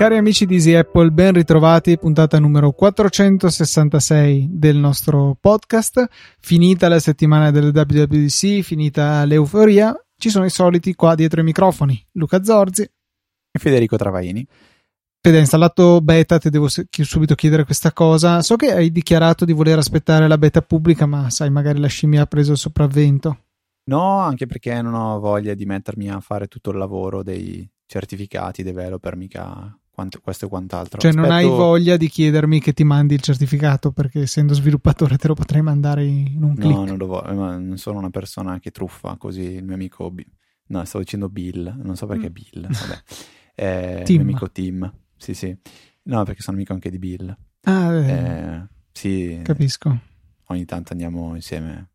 [0.00, 6.06] Cari amici di Easy Apple, ben ritrovati, puntata numero 466 del nostro podcast.
[6.40, 12.02] Finita la settimana del WWDC, finita l'euforia, ci sono i soliti qua dietro i microfoni,
[12.12, 14.46] Luca Zorzi e Federico Travaini.
[15.22, 18.40] Fede, hai installato beta, ti devo subito chiedere questa cosa.
[18.40, 22.22] So che hai dichiarato di voler aspettare la beta pubblica, ma sai, magari la scimmia
[22.22, 23.38] ha preso il sopravvento.
[23.84, 28.62] No, anche perché non ho voglia di mettermi a fare tutto il lavoro dei certificati
[28.62, 30.98] developer, mica quanto, questo e quant'altro.
[30.98, 31.28] Cioè, Aspetto...
[31.28, 35.34] non hai voglia di chiedermi che ti mandi il certificato perché essendo sviluppatore te lo
[35.34, 36.74] potrei mandare in un clic.
[36.74, 40.10] No, non lo voglio, ma non sono una persona che truffa così il mio amico.
[40.68, 42.32] No, stavo dicendo Bill, non so perché mm.
[42.32, 42.62] Bill.
[42.62, 43.02] Vabbè.
[43.54, 44.90] Eh, il mio amico Tim.
[45.20, 45.56] Sì, sì.
[46.04, 47.36] No, perché sono amico anche di Bill.
[47.62, 49.40] Ah, eh, eh sì.
[49.44, 49.98] Capisco.
[50.46, 51.90] Ogni tanto andiamo insieme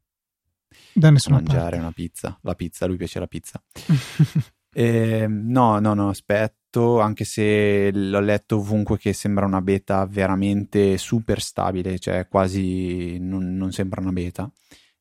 [0.93, 1.77] da a mangiare parte.
[1.77, 2.39] una pizza.
[2.41, 3.61] La pizza, lui piace la pizza.
[4.73, 10.05] eh, no, no, no, aspetta letto, anche se l'ho letto ovunque che sembra una beta
[10.05, 14.51] veramente super stabile, cioè quasi non, non sembra una beta.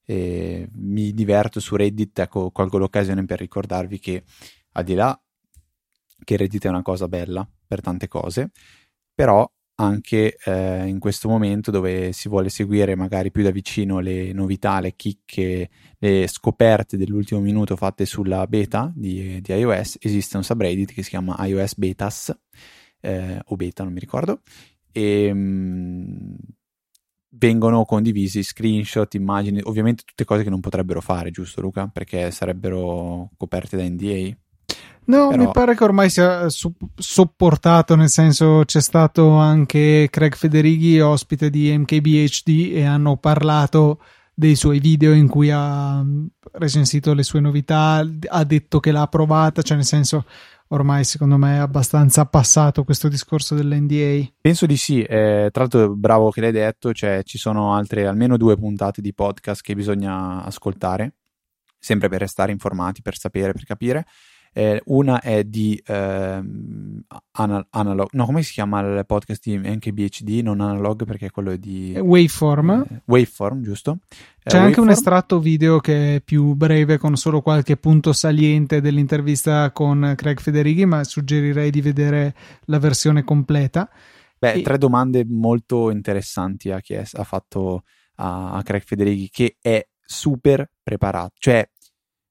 [0.07, 4.23] E mi diverto su Reddit, ecco, colgo l'occasione per ricordarvi che
[4.73, 5.19] al di là
[6.25, 8.51] che Reddit è una cosa bella per tante cose,
[9.15, 14.33] però anche eh, in questo momento dove si vuole seguire magari più da vicino le
[14.33, 20.45] novità, le chicche, le scoperte dell'ultimo minuto fatte sulla beta di, di iOS, esiste un
[20.45, 22.39] subreddit che si chiama iOS Betas
[23.01, 24.41] eh, o beta, non mi ricordo,
[24.93, 26.35] e mh, mm,
[27.37, 31.89] vengono condivisi screenshot, immagini, ovviamente tutte cose che non potrebbero fare, giusto Luca?
[31.89, 34.37] Perché sarebbero coperte da NDA.
[35.07, 35.43] No, Però...
[35.43, 41.77] mi pare che ormai sia sopportato, nel senso c'è stato anche Craig Federighi, ospite di
[41.77, 44.01] MKBHD, e hanno parlato
[44.33, 49.07] dei suoi video in cui ha mm, recensito le sue novità, ha detto che l'ha
[49.07, 50.25] provata, cioè nel senso
[50.69, 54.27] ormai secondo me è abbastanza passato questo discorso dell'NDA.
[54.41, 58.37] Penso di sì, eh, tra l'altro bravo che l'hai detto, cioè ci sono altre almeno
[58.37, 61.15] due puntate di podcast che bisogna ascoltare,
[61.79, 64.07] sempre per restare informati, per sapere, per capire.
[64.57, 66.43] Eh, una è di eh,
[67.33, 70.43] anal- Analog, no, come si chiama il podcast di NKBHD?
[70.45, 72.87] Non Analog perché quello è di Waveform.
[72.89, 73.99] Eh, Waveform, giusto?
[74.09, 78.81] Eh, C'è anche un estratto video che è più breve con solo qualche punto saliente
[78.81, 82.35] dell'intervista con Craig Federighi, ma suggerirei di vedere
[82.67, 83.91] la versione completa.
[84.39, 84.63] Beh, e...
[84.63, 87.83] tre domande molto interessanti ha, chiesto, ha fatto
[88.17, 91.69] a, a Craig Federighi che è super preparato, cioè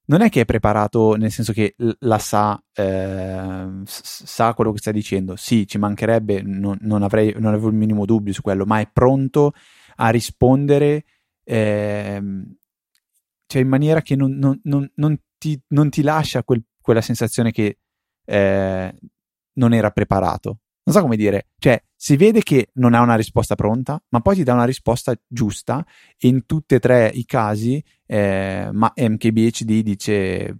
[0.06, 4.94] non è che è preparato nel senso che la sa, eh, sa quello che stai
[4.94, 5.36] dicendo.
[5.36, 8.90] Sì, ci mancherebbe, non, non, avrei, non avevo il minimo dubbio su quello, ma è
[8.91, 9.53] pronto
[9.96, 11.06] a rispondere
[11.44, 12.22] eh,
[13.46, 17.78] cioè in maniera che non, non, non ti, ti, lascia quel, quella sensazione che
[18.25, 18.96] eh,
[19.53, 20.59] non era preparato.
[20.86, 24.36] Non so come dire, cioè si vede che non ha una risposta pronta, ma poi
[24.36, 25.86] ti dà una risposta giusta
[26.18, 30.58] e in tutti e tre i casi eh, ma MKBHD dice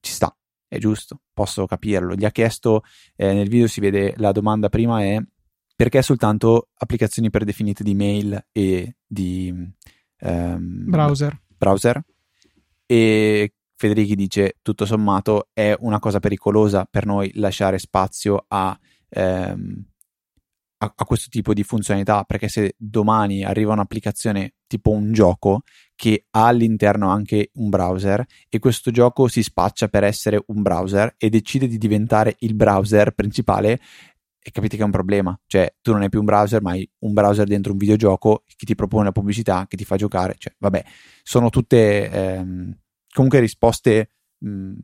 [0.00, 2.14] ci sta, è giusto, posso capirlo.
[2.14, 2.82] Gli ha chiesto,
[3.16, 5.18] eh, nel video si vede la domanda prima è
[5.76, 9.52] perché soltanto applicazioni predefinite di mail e di
[10.18, 11.40] ehm, browser.
[11.56, 12.04] browser?
[12.86, 18.78] E Federichi dice tutto sommato è una cosa pericolosa per noi lasciare spazio a
[19.08, 19.84] ehm,
[20.78, 25.62] a, a, questo tipo di funzionalità perché se domani arriva un'applicazione tipo un gioco
[25.94, 31.14] che ha all'interno anche un browser e questo gioco si spaccia per essere un browser
[31.16, 33.80] e decide di diventare il browser principale
[34.46, 35.38] e capite che è un problema.
[35.46, 38.66] Cioè tu non hai più un browser ma hai un browser dentro un videogioco che
[38.66, 40.84] ti propone la pubblicità che ti fa giocare cioè vabbè.
[41.22, 42.78] Sono tutte ehm,
[43.12, 44.74] comunque risposte mh, mm,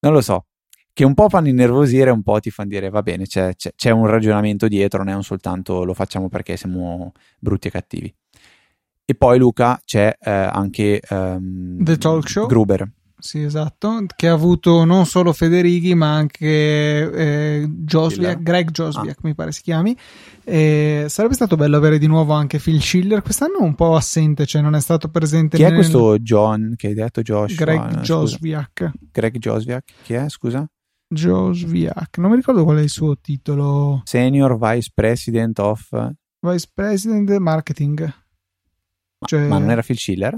[0.00, 0.46] non lo so
[0.96, 3.90] che un po' fanno innervosire, un po' ti fanno dire va bene, c'è, c'è, c'è,
[3.90, 8.14] un ragionamento dietro, non è un soltanto lo facciamo perché siamo brutti e cattivi.
[9.04, 12.46] E poi Luca c'è eh, anche um, The Talk Show.
[12.46, 12.90] Gruber.
[13.18, 19.20] Sì, esatto, che ha avuto non solo Federighi ma anche eh, Josviak, Greg Josviak ah.
[19.24, 19.94] mi pare si chiami.
[20.44, 24.62] E sarebbe stato bello avere di nuovo anche Phil Schiller, quest'anno un po' assente, cioè
[24.62, 25.58] non è stato presente.
[25.58, 25.72] Chi nel...
[25.72, 27.54] è questo John che hai detto Josh?
[27.54, 28.92] Greg Josviak.
[29.12, 30.66] Greg Josviak, chi è scusa?
[31.08, 34.02] Joe Sviak, non mi ricordo qual è il suo titolo.
[34.04, 38.00] Senior Vice President of Vice President Marketing.
[38.00, 39.46] Ma, cioè...
[39.46, 40.36] ma non era Phil Schiller?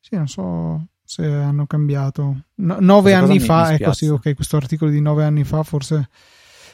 [0.00, 2.44] Sì, non so se hanno cambiato.
[2.56, 5.62] No, nove Questa anni fa, mi, ecco sì, ok, questo articolo di nove anni fa
[5.62, 6.08] forse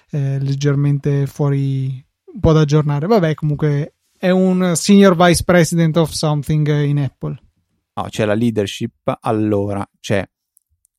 [0.08, 3.06] è leggermente fuori, un po' da aggiornare.
[3.06, 7.38] Vabbè, comunque è un senior vice president of something in Apple.
[7.94, 9.18] No, c'è la leadership.
[9.20, 10.26] Allora, c'è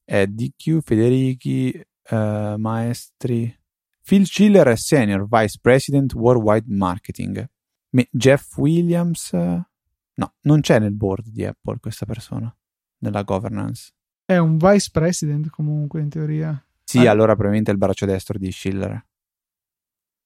[0.06, 3.56] eh, DQ, Federici, eh, Maestri.
[4.04, 7.48] Phil Schiller è senior vice president worldwide marketing.
[7.92, 9.32] Me- Jeff Williams.
[9.34, 12.54] no, non c'è nel board di Apple questa persona,
[13.00, 13.92] nella governance.
[14.26, 16.64] È un vice president comunque in teoria.
[16.84, 17.12] Sì, ah.
[17.12, 19.06] allora probabilmente è il braccio destro di Schiller.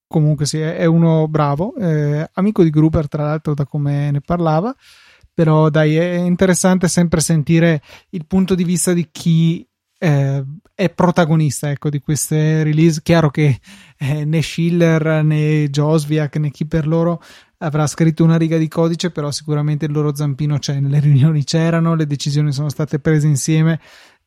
[0.08, 4.74] Comunque sì, è uno bravo, eh, amico di Gruber tra l'altro da come ne parlava,
[5.34, 9.68] però dai è interessante sempre sentire il punto di vista di chi
[10.04, 10.44] eh,
[10.76, 13.00] è protagonista ecco, di queste release.
[13.02, 13.60] Chiaro che
[13.98, 17.22] eh, né Schiller né Josviak né chi per loro
[17.60, 21.96] avrà scritto una riga di codice, però sicuramente il loro zampino c'è, nelle riunioni c'erano,
[21.96, 23.80] le decisioni sono state prese insieme,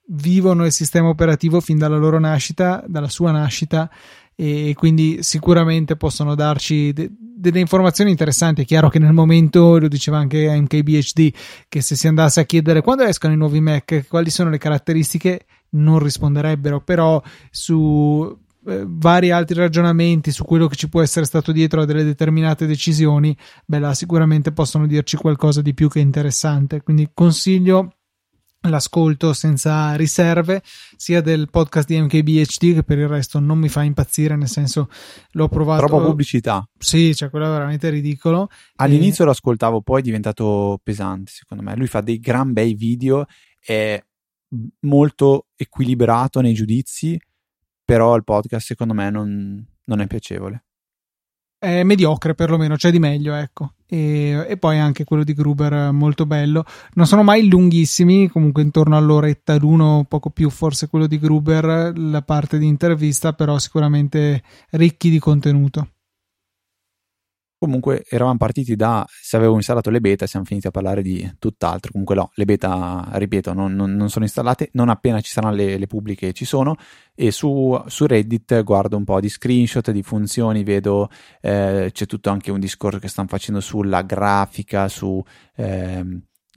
[0.07, 3.91] vivono il sistema operativo fin dalla loro nascita, dalla sua nascita
[4.35, 8.63] e quindi sicuramente possono darci de- delle informazioni interessanti.
[8.63, 11.35] È chiaro che nel momento, lo diceva anche MKBHD,
[11.69, 15.45] che se si andasse a chiedere quando escono i nuovi Mac, quali sono le caratteristiche,
[15.71, 21.53] non risponderebbero, però su eh, vari altri ragionamenti su quello che ci può essere stato
[21.53, 26.83] dietro a delle determinate decisioni, beh, là sicuramente possono dirci qualcosa di più che interessante.
[26.83, 27.93] Quindi consiglio
[28.69, 30.63] l'ascolto senza riserve
[30.97, 34.89] sia del podcast di MKBHD che per il resto non mi fa impazzire nel senso
[35.33, 36.69] l'ho provato troppa pubblicità.
[36.77, 38.49] Sì cioè quello è veramente ridicolo.
[38.77, 39.27] All'inizio e...
[39.27, 41.77] lo ascoltavo poi è diventato pesante secondo me.
[41.77, 43.27] Lui fa dei gran bei video
[43.61, 44.03] è
[44.81, 47.19] molto equilibrato nei giudizi
[47.87, 50.65] però il podcast secondo me non, non è piacevole.
[51.57, 53.75] È mediocre perlomeno, c'è di meglio, ecco.
[53.87, 56.65] E, e, poi anche quello di Gruber molto bello.
[56.95, 62.23] Non sono mai lunghissimi, comunque intorno all'oretta l'uno, poco più forse quello di Gruber, la
[62.23, 65.93] parte di intervista, però sicuramente ricchi di contenuto.
[67.67, 71.91] Comunque eravamo partiti da se avevo installato le beta siamo finiti a parlare di tutt'altro.
[71.91, 75.79] Comunque no, le beta, ripeto, non, non, non sono installate, non appena ci saranno le,
[75.79, 76.77] le pubbliche ci sono
[77.15, 81.09] e su, su, Reddit guardo un po' di screenshot, di funzioni, vedo
[81.41, 85.23] eh, c'è tutto anche un discorso che stanno facendo sulla grafica, su
[85.57, 86.05] eh,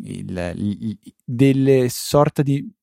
[0.04, 2.78] il, il, delle sorte di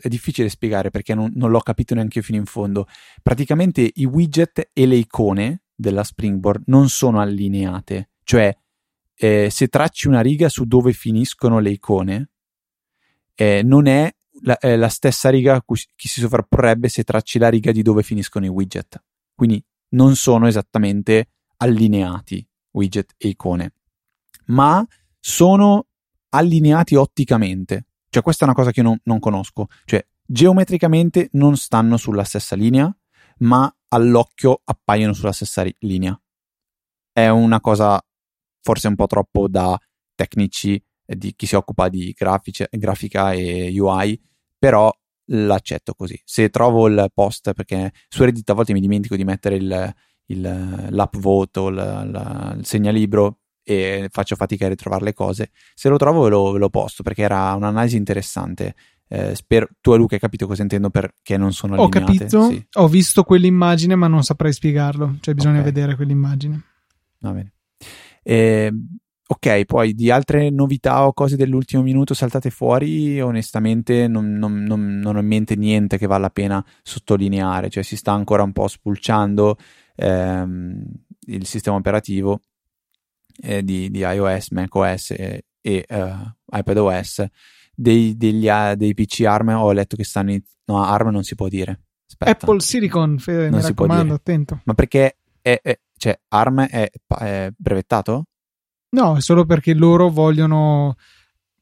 [0.00, 2.86] è difficile spiegare perché non, non, l'ho capito neanche fino in fondo.
[3.22, 8.54] Praticamente i widget e le icone della Springboard non sono allineate, cioè
[9.14, 12.30] eh, se tracci una riga su dove finiscono le icone,
[13.34, 17.48] eh, non è la, eh, la, stessa riga a cui si sovrapporrebbe se tracci la
[17.48, 19.02] riga di dove finiscono i widget.
[19.34, 23.72] Quindi non sono esattamente allineati widget e icone,
[24.46, 24.86] ma
[25.18, 25.86] sono
[26.30, 27.86] allineati otticamente.
[28.08, 29.66] Cioè, questa è una cosa che non, non conosco.
[29.84, 32.94] Cioè, geometricamente non stanno sulla stessa linea,
[33.40, 36.18] ma all'occhio appaiono sulla stessa linea.
[37.12, 38.00] È una cosa
[38.62, 39.78] forse un po' troppo da
[40.14, 44.20] tecnici di chi si occupa di grafici, grafica e UI,
[44.58, 44.92] però
[45.32, 46.20] l'accetto così.
[46.24, 49.94] Se trovo il post, perché su Reddit a volte mi dimentico di mettere il,
[50.26, 55.88] il, l'upvote o il, il, il segnalibro e faccio fatica a ritrovare le cose, se
[55.88, 58.74] lo trovo ve lo, ve lo posto perché era un'analisi interessante
[59.12, 61.98] eh, spero, tu e Luca hai capito cosa intendo perché non sono allineate?
[61.98, 62.64] Ho capito, sì.
[62.74, 65.72] ho visto quell'immagine ma non saprei spiegarlo, cioè bisogna okay.
[65.72, 66.62] vedere quell'immagine.
[67.18, 67.52] Va bene.
[68.22, 68.72] Eh,
[69.26, 75.00] ok, poi di altre novità o cose dell'ultimo minuto saltate fuori, onestamente non, non, non,
[75.00, 78.52] non ho in mente niente che vale la pena sottolineare, cioè si sta ancora un
[78.52, 79.56] po' spulciando
[79.96, 80.84] ehm,
[81.26, 82.42] il sistema operativo
[83.42, 87.26] eh, di, di, iOS, macOS e, e uh, iPadOS
[87.80, 90.40] dei, degli, uh, dei PC ARM ho letto che stanno in...
[90.66, 92.30] no ARM non si può dire Aspetta.
[92.30, 97.50] Apple Silicon Fede, non mi raccomando attento ma perché è, è, cioè ARM è, è
[97.56, 98.24] brevettato?
[98.90, 100.96] no è solo perché loro vogliono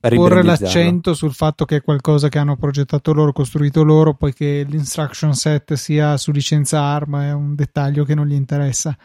[0.00, 5.34] porre l'accento sul fatto che è qualcosa che hanno progettato loro, costruito loro, poiché l'instruction
[5.34, 8.96] set sia su licenza ARM è un dettaglio che non gli interessa.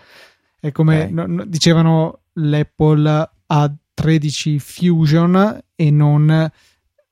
[0.59, 1.11] È come okay.
[1.11, 6.51] no, dicevano l'Apple A13 Fusion e non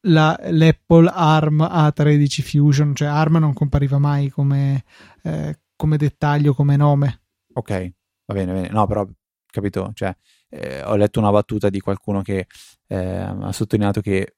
[0.02, 4.84] la, l'Apple ARM A13 Fusion, cioè ARM non compariva mai come,
[5.24, 7.22] eh, come dettaglio, come nome.
[7.54, 7.92] Ok,
[8.26, 8.70] va bene, bene.
[8.70, 9.08] No, però
[9.52, 10.16] capito, cioè,
[10.50, 12.48] eh, ho letto una battuta di qualcuno che
[12.88, 14.36] eh, ha sottolineato che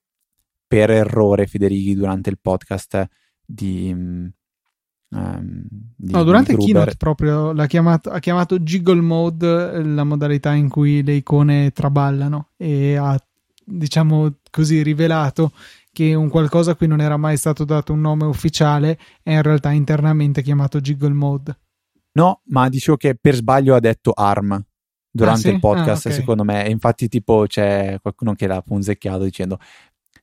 [0.66, 3.08] per errore Federighi durante il podcast
[3.44, 4.30] di, um,
[5.96, 10.68] di no, durante il keynote proprio l'ha chiamato, ha chiamato Jiggle Mode la modalità in
[10.68, 13.16] cui le icone traballano e ha
[13.64, 15.52] diciamo così, rivelato
[15.92, 19.42] che un qualcosa a cui non era mai stato dato un nome ufficiale è in
[19.42, 21.58] realtà internamente chiamato Jiggle Mode.
[22.12, 24.62] No, ma dicevo che per sbaglio ha detto ARM
[25.10, 25.54] durante ah, sì?
[25.54, 26.20] il podcast, ah, okay.
[26.20, 26.68] secondo me.
[26.68, 29.58] Infatti, tipo, c'è qualcuno che l'ha punzecchiato dicendo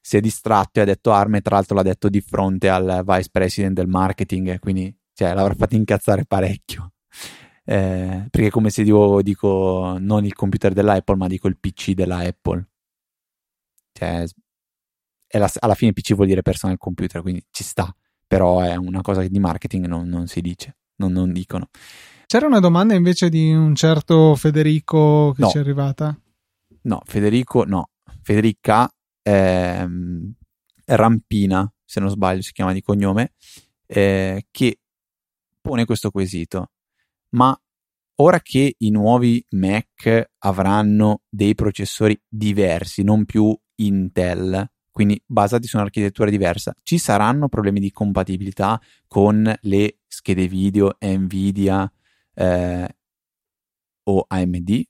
[0.01, 3.03] si è distratto e ha detto ARM e tra l'altro l'ha detto di fronte al
[3.05, 6.93] vice president del marketing, quindi cioè, l'avrà fatto incazzare parecchio.
[7.63, 12.17] Eh, perché come se io dico non il computer dell'Apple, ma dico il PC della
[12.17, 12.70] Apple.
[14.01, 19.01] Cioè, la, alla fine PC vuol dire personal computer, quindi ci sta, però è una
[19.01, 21.69] cosa di marketing non, non si dice, non, non, dicono.
[22.25, 25.49] C'era una domanda invece di un certo Federico che no.
[25.49, 26.17] ci è arrivata?
[26.83, 27.89] No, Federico no.
[28.23, 28.89] Federica
[29.21, 29.87] eh,
[30.85, 33.33] Rampina, se non sbaglio si chiama di cognome,
[33.85, 34.79] eh, che
[35.61, 36.71] pone questo quesito.
[37.29, 37.57] Ma
[38.15, 45.77] ora che i nuovi Mac avranno dei processori diversi, non più Intel, quindi basati su
[45.77, 51.91] un'architettura diversa, ci saranno problemi di compatibilità con le schede video Nvidia
[52.33, 52.95] eh,
[54.03, 54.81] o AMD?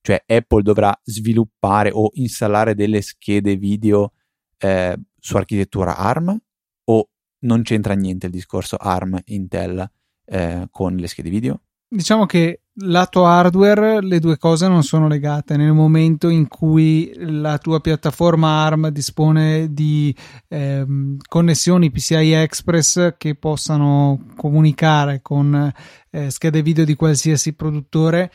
[0.00, 4.12] Cioè Apple dovrà sviluppare o installare delle schede video
[4.58, 6.38] eh, su architettura ARM
[6.84, 9.90] o non c'entra niente il discorso ARM Intel
[10.24, 11.62] eh, con le schede video?
[11.88, 15.56] Diciamo che lato hardware le due cose non sono legate.
[15.56, 20.14] Nel momento in cui la tua piattaforma ARM dispone di
[20.48, 25.72] ehm, connessioni PCI Express che possano comunicare con
[26.10, 28.30] eh, schede video di qualsiasi produttore,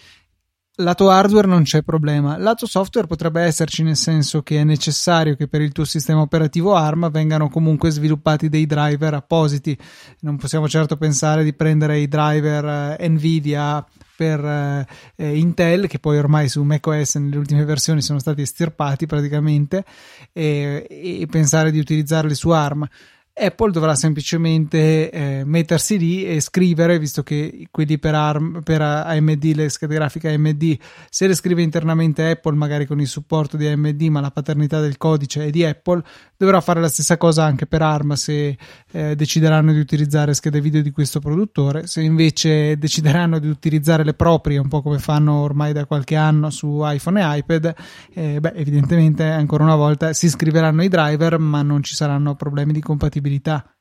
[0.77, 5.47] Lato hardware non c'è problema, lato software potrebbe esserci nel senso che è necessario che
[5.47, 9.77] per il tuo sistema operativo ARM vengano comunque sviluppati dei driver appositi.
[10.21, 15.99] Non possiamo certo pensare di prendere i driver eh, Nvidia per eh, eh Intel che
[15.99, 19.85] poi ormai su macOS nelle ultime versioni sono stati estirpati praticamente
[20.31, 22.87] e, e pensare di utilizzarli su ARM.
[23.35, 29.43] Apple dovrà semplicemente eh, mettersi lì e scrivere, visto che quelli per, ARM, per AMD,
[29.55, 30.77] le schede grafiche AMD,
[31.09, 34.97] se le scrive internamente Apple, magari con il supporto di AMD, ma la paternità del
[34.97, 36.03] codice è di Apple,
[36.37, 38.55] dovrà fare la stessa cosa anche per ARM se
[38.91, 41.87] eh, decideranno di utilizzare schede video di questo produttore.
[41.87, 46.51] Se invece decideranno di utilizzare le proprie, un po' come fanno ormai da qualche anno
[46.51, 47.73] su iPhone e iPad,
[48.13, 52.73] eh, beh, evidentemente ancora una volta si scriveranno i driver, ma non ci saranno problemi
[52.73, 53.75] di compatibilità gestibilità.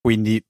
[0.00, 0.44] Quindi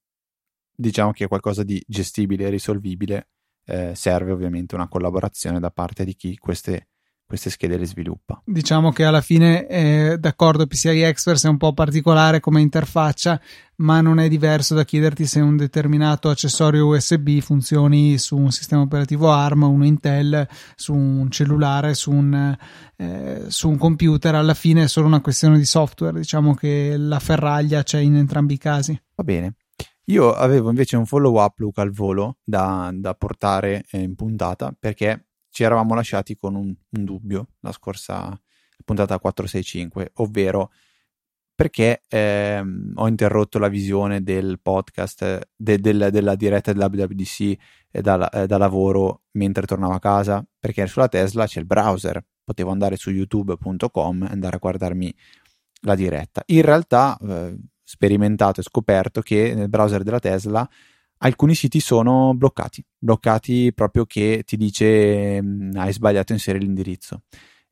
[0.74, 3.28] diciamo che è qualcosa di gestibile e risolvibile.
[3.64, 6.88] Eh, serve ovviamente una collaborazione da parte di chi queste
[7.32, 8.42] queste schede le sviluppa.
[8.44, 13.40] Diciamo che alla fine, eh, d'accordo, PCI Express è un po' particolare come interfaccia,
[13.76, 18.82] ma non è diverso da chiederti se un determinato accessorio USB funzioni su un sistema
[18.82, 22.54] operativo ARM, uno Intel, su un cellulare, su un,
[22.96, 24.34] eh, su un computer.
[24.34, 26.18] Alla fine è solo una questione di software.
[26.18, 29.00] Diciamo che la ferraglia c'è in entrambi i casi.
[29.14, 29.54] Va bene.
[30.06, 35.28] Io avevo invece un follow up, Luca, al volo da, da portare in puntata perché
[35.52, 38.36] ci eravamo lasciati con un, un dubbio la scorsa
[38.84, 40.72] puntata 465, ovvero
[41.54, 47.54] perché ehm, ho interrotto la visione del podcast, de, del, della diretta dell'WWDC
[47.90, 52.70] da, eh, da lavoro mentre tornavo a casa, perché sulla Tesla c'è il browser, potevo
[52.70, 55.14] andare su youtube.com e andare a guardarmi
[55.82, 56.42] la diretta.
[56.46, 60.68] In realtà, eh, sperimentato e scoperto che nel browser della Tesla
[61.22, 67.22] alcuni siti sono bloccati, bloccati proprio che ti dice mh, hai sbagliato a inserire l'indirizzo.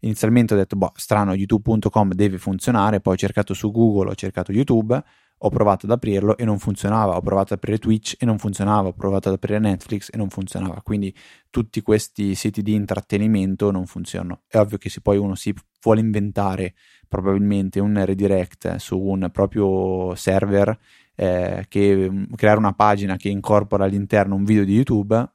[0.00, 4.50] Inizialmente ho detto, boh, strano, youtube.com deve funzionare, poi ho cercato su Google, ho cercato
[4.50, 5.02] YouTube,
[5.42, 8.88] ho provato ad aprirlo e non funzionava, ho provato ad aprire Twitch e non funzionava,
[8.88, 11.14] ho provato ad aprire Netflix e non funzionava, quindi
[11.50, 14.42] tutti questi siti di intrattenimento non funzionano.
[14.46, 16.74] È ovvio che se poi uno si vuole inventare
[17.08, 20.78] probabilmente un redirect su un proprio server
[21.20, 25.30] eh, che mm, creare una pagina che incorpora all'interno un video di YouTube,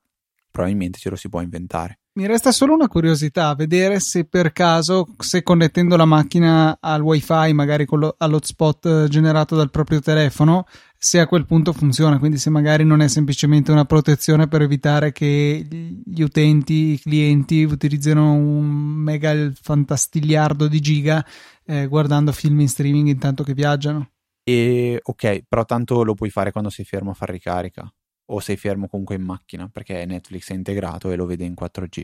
[0.49, 1.99] probabilmente ce lo si può inventare.
[2.13, 7.53] Mi resta solo una curiosità, vedere se per caso, se connettendo la macchina al wifi,
[7.53, 10.65] magari lo, all'hotspot eh, generato dal proprio telefono,
[10.97, 15.11] se a quel punto funziona, quindi se magari non è semplicemente una protezione per evitare
[15.11, 15.67] che
[16.03, 21.23] gli utenti, i clienti utilizzino un mega fantastigliardo di giga
[21.65, 24.09] eh, guardando film in streaming intanto che viaggiano.
[24.47, 27.91] E ok, però tanto lo puoi fare quando sei fermo a fare ricarica
[28.27, 32.03] o sei fermo comunque in macchina perché Netflix è integrato e lo vede in 4G.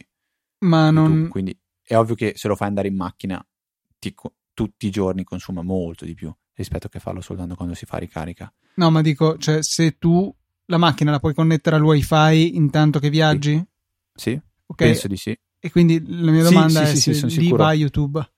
[0.65, 1.27] Ma non...
[1.29, 3.45] quindi è ovvio che se lo fai andare in macchina
[3.99, 4.15] ti,
[4.53, 7.97] tutti i giorni consuma molto di più rispetto a che farlo soltanto quando si fa
[7.97, 8.51] ricarica.
[8.75, 10.33] No, ma dico, cioè se tu
[10.65, 13.55] la macchina la puoi connettere al wifi intanto che viaggi?
[14.13, 14.87] Sì, sì okay.
[14.87, 15.37] penso di sì.
[15.59, 17.63] E quindi la mia domanda sì, sì, è se lì sicuro.
[17.63, 18.31] va YouTube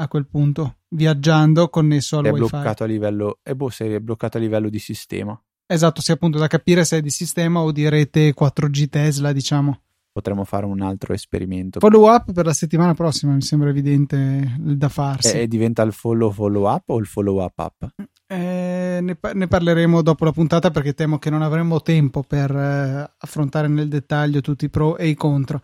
[0.00, 2.48] a quel punto, viaggiando connesso al è wifi.
[2.48, 5.38] Bloccato a livello, eh boh, se è bloccato a livello di sistema.
[5.66, 9.82] Esatto, sì, appunto da capire se è di sistema o di rete 4G Tesla, diciamo.
[10.12, 11.78] Potremmo fare un altro esperimento.
[11.78, 15.38] Follow up per la settimana prossima, mi sembra evidente da farsi.
[15.38, 17.88] E, diventa il follow follow up o il follow up up?
[18.26, 23.14] Eh, ne, ne, parleremo dopo la puntata perché temo che non avremo tempo per eh,
[23.18, 25.60] affrontare nel dettaglio tutti i pro e i contro.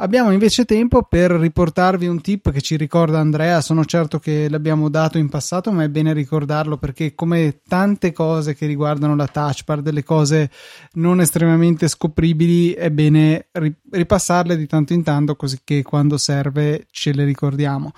[0.00, 4.88] Abbiamo invece tempo per riportarvi un tip che ci ricorda Andrea, sono certo che l'abbiamo
[4.88, 9.64] dato in passato, ma è bene ricordarlo perché come tante cose che riguardano la touch
[9.64, 10.52] bar, delle cose
[10.92, 13.48] non estremamente scopribili, è bene
[13.90, 17.90] ripassarle di tanto in tanto così che quando serve ce le ricordiamo.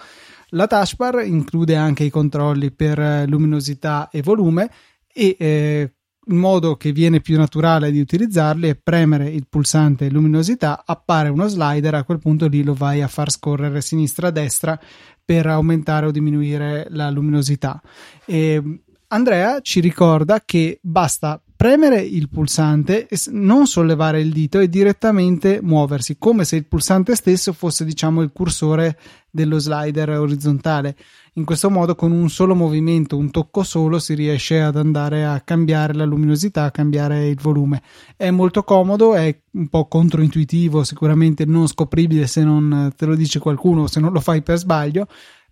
[0.52, 4.71] La touch bar include anche i controlli per luminosità e volume
[5.12, 5.92] e eh,
[6.30, 11.49] il modo che viene più naturale di utilizzarli è premere il pulsante luminosità, appare uno
[11.49, 14.78] slider, a quel punto lì lo vai a far scorrere sinistra-destra
[15.25, 17.82] per aumentare o diminuire la luminosità.
[18.25, 18.62] E
[19.08, 26.16] Andrea ci ricorda che basta premere il pulsante, non sollevare il dito e direttamente muoversi,
[26.16, 28.96] come se il pulsante stesso fosse, diciamo, il cursore
[29.30, 30.96] dello slider orizzontale.
[31.34, 35.40] In questo modo, con un solo movimento, un tocco solo, si riesce ad andare a
[35.40, 37.82] cambiare la luminosità, a cambiare il volume.
[38.16, 43.38] È molto comodo, è un po' controintuitivo, sicuramente non scopribile se non te lo dice
[43.38, 45.06] qualcuno o se non lo fai per sbaglio,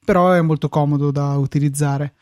[0.05, 2.15] però è molto comodo da utilizzare.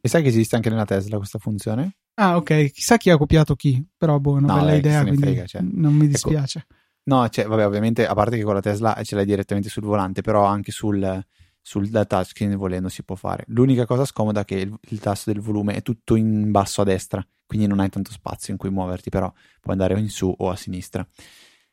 [0.00, 1.96] E sai che esiste anche nella Tesla questa funzione?
[2.14, 2.70] Ah, ok.
[2.72, 5.62] Chissà chi ha copiato chi, però boh, una no, bella idea, quindi frega, cioè.
[5.62, 6.12] non mi ecco.
[6.12, 6.58] dispiace.
[6.58, 6.74] Ecco,
[7.10, 10.22] no, cioè, vabbè, ovviamente, a parte che con la Tesla ce l'hai direttamente sul volante,
[10.22, 11.24] però anche sul,
[11.60, 13.44] sul touchscreen volendo si può fare.
[13.48, 16.84] L'unica cosa scomoda è che il, il, tasto del volume è tutto in basso a
[16.84, 20.50] destra, quindi non hai tanto spazio in cui muoverti, però puoi andare in su o
[20.50, 21.04] a sinistra.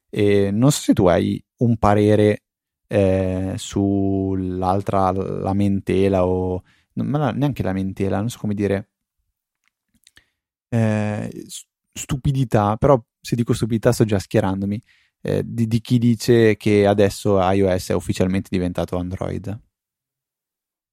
[0.10, 2.44] E non so se tu hai un parere
[2.88, 6.64] eh, sull'altra lamentela o
[6.94, 8.90] ma neanche lamentela, non so come dire,
[10.70, 11.46] eh,
[11.94, 14.82] stupidità, però se dico stupidità sto già schierandomi,
[15.22, 19.60] eh, di, di, chi dice che adesso iOS è ufficialmente diventato Android.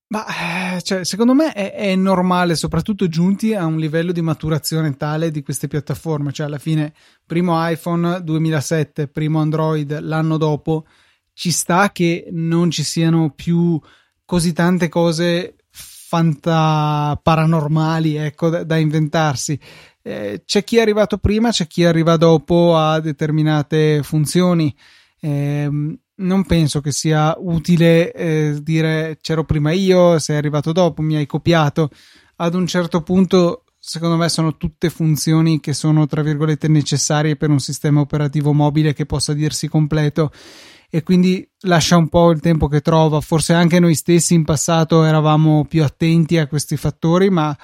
[0.08, 4.96] Ma eh, cioè, secondo me è, è, normale, soprattutto giunti a un livello di maturazione
[4.96, 6.32] tale di queste piattaforme.
[6.32, 6.92] Cioè, alla fine,
[7.26, 10.86] primo iPhone 2007, primo Android l'anno dopo,
[11.32, 13.80] ci sta che non ci siano più
[14.24, 19.58] così tante cose fanta paranormali ecco, da, da inventarsi.
[20.06, 24.74] Eh, c'è chi è arrivato prima, c'è chi arriva dopo a determinate funzioni.
[25.18, 25.66] Eh,
[26.16, 31.24] non penso che sia utile eh, dire c'ero prima io, sei arrivato dopo, mi hai
[31.24, 31.88] copiato.
[32.36, 37.48] Ad un certo punto, secondo me, sono tutte funzioni che sono tra virgolette necessarie per
[37.48, 40.30] un sistema operativo mobile che possa dirsi completo
[40.90, 43.22] e quindi lascia un po' il tempo che trova.
[43.22, 47.56] Forse anche noi stessi in passato eravamo più attenti a questi fattori, ma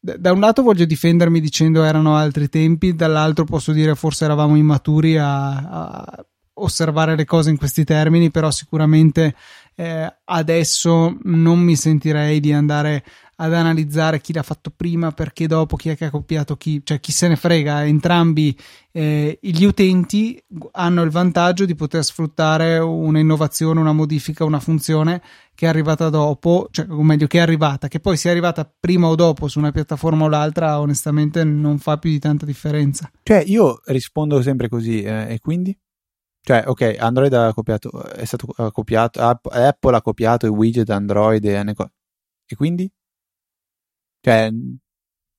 [0.00, 5.18] da un lato voglio difendermi dicendo erano altri tempi, dall'altro posso dire forse eravamo immaturi
[5.18, 9.34] a, a osservare le cose in questi termini, però sicuramente
[9.74, 13.04] eh, adesso non mi sentirei di andare
[13.42, 17.00] ad analizzare chi l'ha fatto prima, perché dopo, chi è che ha copiato chi, cioè
[17.00, 18.56] chi se ne frega, entrambi
[18.92, 25.22] eh, gli utenti hanno il vantaggio di poter sfruttare un'innovazione, una modifica, una funzione
[25.54, 29.06] che è arrivata dopo, cioè o meglio che è arrivata, che poi sia arrivata prima
[29.06, 33.10] o dopo su una piattaforma o l'altra, onestamente non fa più di tanta differenza.
[33.22, 35.76] Cioè io rispondo sempre così, eh, e quindi?
[36.42, 41.74] Cioè, ok, Android ha copiato, è stato copiato, Apple ha copiato i widget Android e,
[42.46, 42.90] e quindi?
[44.20, 44.50] Cioè,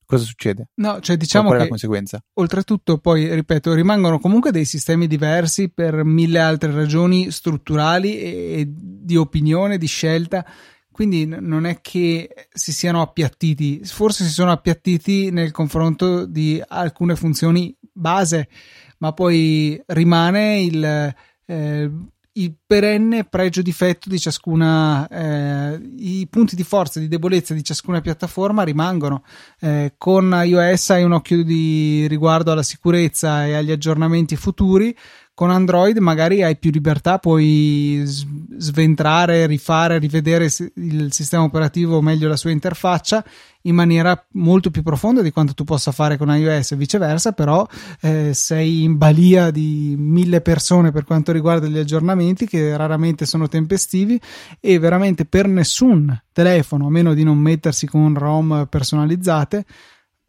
[0.06, 0.70] cosa succede?
[0.76, 2.24] No, cioè diciamo qual è che la conseguenza?
[2.34, 8.66] oltretutto poi, ripeto, rimangono comunque dei sistemi diversi per mille altre ragioni strutturali e, e
[8.68, 10.46] di opinione, di scelta.
[10.92, 17.16] Quindi non è che si siano appiattiti, forse si sono appiattiti nel confronto di alcune
[17.16, 18.50] funzioni base,
[18.98, 21.16] ma poi rimane il,
[21.46, 21.92] eh,
[22.34, 27.64] il perenne pregio difetto di ciascuna eh, i punti di forza e di debolezza di
[27.64, 29.24] ciascuna piattaforma rimangono
[29.60, 34.96] eh, con iOS hai un occhio di riguardo alla sicurezza e agli aggiornamenti futuri
[35.34, 42.28] con Android magari hai più libertà, puoi sventrare, rifare, rivedere il sistema operativo, o meglio
[42.28, 43.24] la sua interfaccia
[43.64, 47.66] in maniera molto più profonda di quanto tu possa fare con iOS e viceversa, però
[48.02, 53.48] eh, sei in balia di mille persone per quanto riguarda gli aggiornamenti che raramente sono
[53.48, 54.20] tempestivi
[54.60, 59.66] e veramente per nessun telefono, a meno di non mettersi con ROM personalizzate,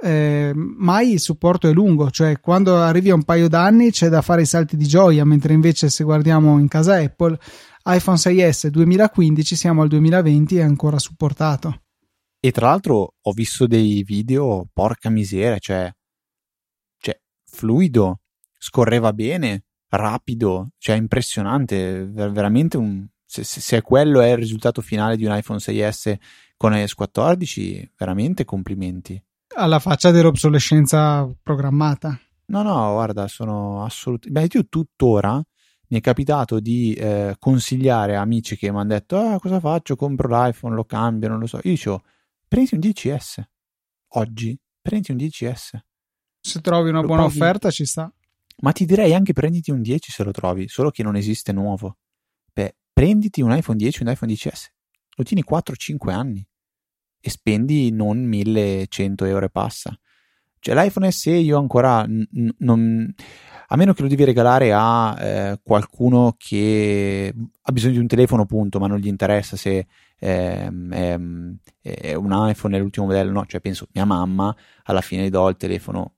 [0.02, 4.22] eh, mai il supporto è lungo, cioè quando arrivi a un paio d'anni c'è da
[4.22, 7.38] fare i salti di gioia, mentre invece se guardiamo in casa Apple,
[7.84, 11.82] iPhone 6S 2015 siamo al 2020 e ancora supportato.
[12.40, 15.92] E tra l'altro ho visto dei video, porca miseria, cioè
[17.52, 18.20] fluido,
[18.58, 25.24] scorreva bene, rapido, cioè impressionante, veramente un, se, se, quello è il risultato finale di
[25.24, 26.16] un iPhone 6S
[26.56, 29.22] con iOS 14, veramente complimenti.
[29.54, 32.18] Alla faccia dell'obsolescenza programmata.
[32.46, 34.48] No, no, guarda, sono assolutamente.
[34.48, 35.42] Beh, io tuttora
[35.88, 39.94] mi è capitato di eh, consigliare a amici che mi hanno detto: Ah, cosa faccio?
[39.94, 41.56] Compro l'iPhone, lo cambio, non lo so.
[41.56, 42.02] Io dicevo:
[42.48, 43.42] prendi un 10S.
[44.14, 45.78] Oggi, prendi un 10S.
[46.40, 47.38] Se trovi una lo buona paghi...
[47.38, 48.12] offerta, ci sta.
[48.62, 51.98] Ma ti direi anche prenditi un 10 se lo trovi, solo che non esiste nuovo.
[52.52, 54.66] Beh, prenditi un iPhone 10 un iPhone 10S.
[55.16, 56.46] Lo tieni 4-5 anni
[57.22, 59.96] e spendi non 1100 euro e passa.
[60.58, 62.26] Cioè l'iPhone SE io ancora n-
[62.58, 63.14] non...
[63.68, 67.32] A meno che lo devi regalare a eh, qualcuno che
[67.62, 69.86] ha bisogno di un telefono, punto, ma non gli interessa se
[70.18, 71.18] ehm, è,
[71.80, 74.54] è, un iPhone, è l'ultimo modello, no, cioè penso mia mamma,
[74.84, 76.16] alla fine do il telefono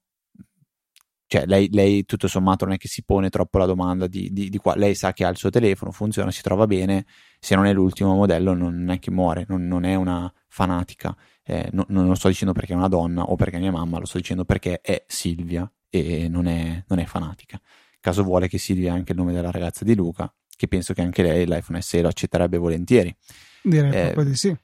[1.26, 4.50] cioè lei, lei, tutto sommato non è che si pone troppo la domanda di, di,
[4.50, 7.06] di, qua, lei sa che ha il suo telefono, funziona, si trova bene,
[7.38, 11.68] se non è l'ultimo modello non è che muore, non, non è una fanatica, eh,
[11.72, 14.06] no, non lo sto dicendo perché è una donna o perché è mia mamma, lo
[14.06, 17.60] sto dicendo perché è Silvia e non è, non è fanatica.
[18.00, 21.00] Caso vuole che Silvia è anche il nome della ragazza di Luca, che penso che
[21.00, 23.14] anche lei l'iPhone SE lo accetterebbe volentieri.
[23.62, 24.54] Direi eh, proprio di sì.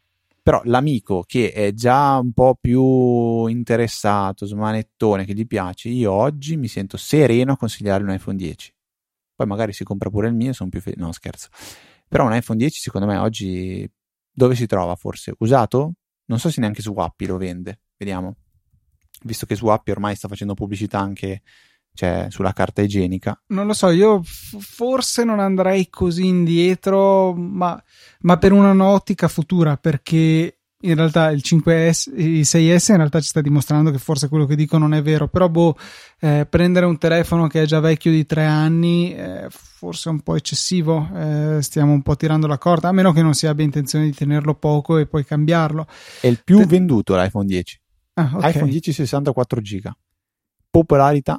[0.43, 6.57] Però l'amico che è già un po' più interessato, smanettone, che gli piace, io oggi
[6.57, 8.75] mi sento sereno a consigliare un iPhone 10.
[9.35, 11.03] Poi magari si compra pure il mio, sono più felice.
[11.03, 11.49] No, scherzo.
[12.09, 13.89] Però un iPhone 10 secondo me oggi
[14.33, 15.35] dove si trova forse?
[15.39, 15.93] Usato?
[16.27, 17.81] Non so se neanche su Appi lo vende.
[17.97, 18.37] Vediamo.
[19.25, 21.43] Visto che su Appi ormai sta facendo pubblicità anche
[22.01, 23.39] cioè sulla carta igienica.
[23.49, 27.79] Non lo so, io f- forse non andrei così indietro, ma,
[28.21, 33.43] ma per un'ottica futura, perché in realtà il 5S, il 6S in realtà ci sta
[33.43, 35.77] dimostrando che forse quello che dico non è vero, però boh,
[36.21, 40.21] eh, prendere un telefono che è già vecchio di tre anni eh, forse è un
[40.21, 43.63] po' eccessivo, eh, stiamo un po' tirando la corda, a meno che non si abbia
[43.63, 45.87] intenzione di tenerlo poco e poi cambiarlo.
[46.19, 46.65] È il più Te...
[46.65, 47.81] venduto l'iPhone 10.
[48.15, 48.53] Ah, okay.
[48.53, 49.95] iPhone 10 64 giga.
[50.71, 51.39] Popolarità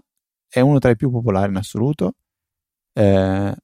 [0.52, 2.16] è uno tra i più popolari in assoluto.
[2.94, 3.56] Eh,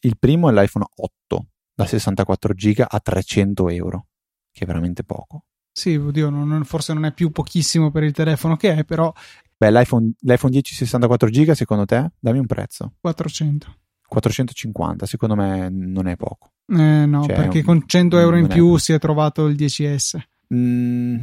[0.00, 4.06] il primo è l'iPhone 8 da 64 giga a 300 euro,
[4.52, 5.44] che è veramente poco.
[5.72, 9.12] Sì, oddio, non, forse non è più pochissimo per il telefono che è, però...
[9.58, 12.12] Beh, l'iPhone, l'iPhone 10 64 giga, secondo te?
[12.18, 12.94] Dammi un prezzo.
[13.00, 13.76] 400.
[14.06, 16.52] 450, secondo me non è poco.
[16.68, 20.18] Eh, no, cioè, perché un, con 100 euro in più si è trovato il 10S.
[20.54, 21.16] Mm,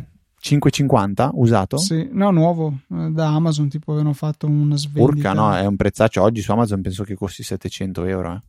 [0.43, 1.77] 5,50 usato?
[1.77, 3.69] Sì, no, nuovo eh, da Amazon.
[3.69, 5.05] Tipo, avevano fatto una svendita.
[5.05, 6.21] Urca, no, è un prezzaccio.
[6.21, 8.41] Oggi su Amazon penso che costi 700 euro.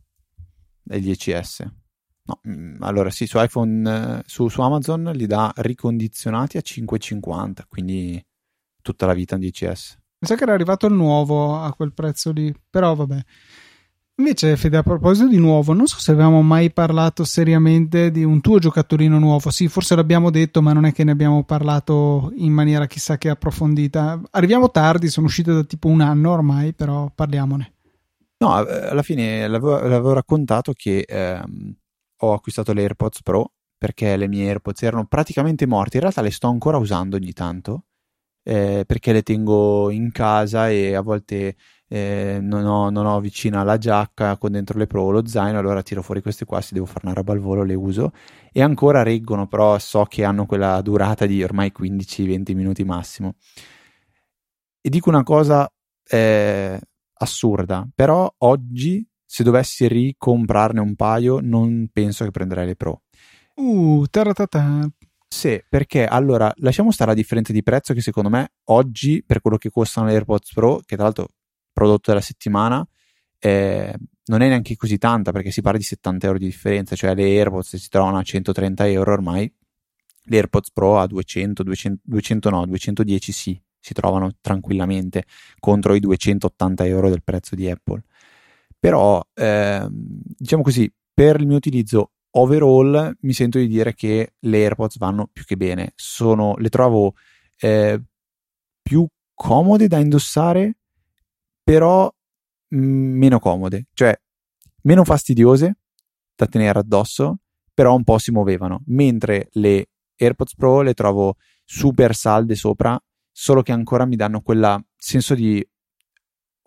[0.89, 0.97] Eh.
[0.97, 1.65] Il 10S.
[2.27, 7.63] No, mm, allora sì, su iPhone, eh, su, su, Amazon li dà ricondizionati a 5,50.
[7.69, 8.21] Quindi
[8.81, 9.93] tutta la vita un 10S.
[10.19, 12.53] Mi sa che era arrivato il nuovo a quel prezzo lì.
[12.69, 13.23] Però vabbè.
[14.17, 18.39] Invece, Fede, a proposito di nuovo, non so se avevamo mai parlato seriamente di un
[18.39, 19.49] tuo giocattolino nuovo.
[19.49, 23.27] Sì, forse l'abbiamo detto, ma non è che ne abbiamo parlato in maniera chissà che
[23.27, 24.21] approfondita.
[24.31, 27.73] Arriviamo tardi, sono uscito da tipo un anno ormai, però parliamone.
[28.37, 31.75] No, eh, alla fine l'avevo, l'avevo raccontato che ehm,
[32.19, 35.97] ho acquistato le AirPods Pro perché le mie AirPods erano praticamente morte.
[35.97, 37.83] In realtà le sto ancora usando ogni tanto
[38.47, 41.55] eh, perché le tengo in casa e a volte
[41.87, 45.83] eh, non, ho, non, ho, vicina la giacca con dentro le pro lo zaino, allora
[45.83, 48.11] tiro fuori queste qua, se devo fare una roba al volo le uso
[48.51, 53.35] e ancora reggono, però so che hanno quella durata di ormai 15-20 minuti massimo.
[54.81, 55.69] E dico una cosa
[56.07, 56.79] eh,
[57.13, 63.01] assurda, però oggi se dovessi ricomprarne un paio non penso che prenderei le pro.
[63.55, 64.87] Uh, taratata.
[65.27, 69.57] Sì, perché allora lasciamo stare la differenza di prezzo che secondo me oggi per quello
[69.57, 71.27] che costano le AirPods Pro, che tra l'altro
[71.75, 72.87] prodotto della settimana
[73.37, 73.93] eh,
[74.27, 77.23] non è neanche così tanta perché si parla di 70 euro di differenza, cioè le
[77.23, 79.53] AirPods si trovano a 130 euro ormai,
[80.23, 85.25] le AirPods Pro a 200, 200, 200 no, 210 sì, si trovano tranquillamente
[85.59, 88.03] contro i 280 euro del prezzo di Apple.
[88.79, 94.57] Però, eh, diciamo così, per il mio utilizzo overall mi sento di dire che le
[94.57, 97.13] AirPods vanno più che bene, Sono, le trovo
[97.57, 98.01] eh,
[98.81, 100.77] più comode da indossare
[101.65, 102.13] però
[102.75, 104.15] mm, meno comode, cioè
[104.83, 105.77] meno fastidiose
[106.35, 107.39] da tenere addosso,
[107.73, 113.01] però un po' si muovevano, mentre le AirPods Pro le trovo super salde sopra,
[113.31, 115.67] solo che ancora mi danno quel senso di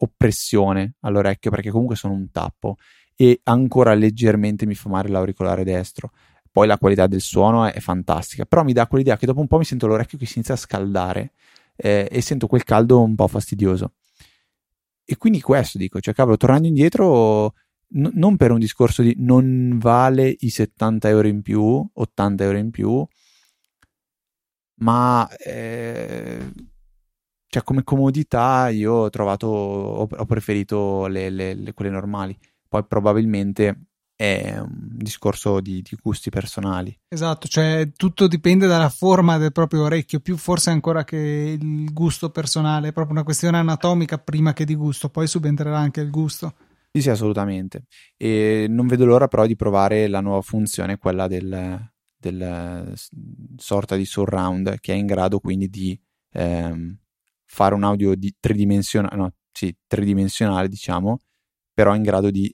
[0.00, 2.76] oppressione all'orecchio perché comunque sono un tappo
[3.14, 6.10] e ancora leggermente mi fa male l'auricolare destro.
[6.50, 9.46] Poi la qualità del suono è, è fantastica, però mi dà quell'idea che dopo un
[9.46, 11.32] po' mi sento l'orecchio che si inizia a scaldare
[11.76, 13.92] eh, e sento quel caldo un po' fastidioso.
[15.10, 17.54] E quindi questo dico, cioè cavolo, tornando indietro,
[17.94, 22.58] n- non per un discorso di non vale i 70 euro in più, 80 euro
[22.58, 23.06] in più,
[24.80, 26.52] ma eh,
[27.46, 32.38] cioè come comodità io ho trovato, ho, ho preferito le, le, le, quelle normali.
[32.68, 33.87] Poi probabilmente
[34.20, 36.92] è un discorso di, di, gusti personali.
[37.06, 42.30] Esatto, cioè tutto dipende dalla forma del proprio orecchio, più forse ancora che il gusto
[42.30, 46.52] personale, è proprio una questione anatomica prima che di gusto, poi subentrerà anche il gusto.
[46.90, 47.84] Sì, sì, assolutamente.
[48.16, 52.94] E non vedo l'ora però di provare la nuova funzione, quella del, del
[53.56, 55.96] sorta di surround, che è in grado quindi di
[56.32, 56.98] ehm,
[57.44, 61.18] fare un audio di tridimensionale, no, sì, tridimensionale, diciamo,
[61.72, 62.52] però in grado di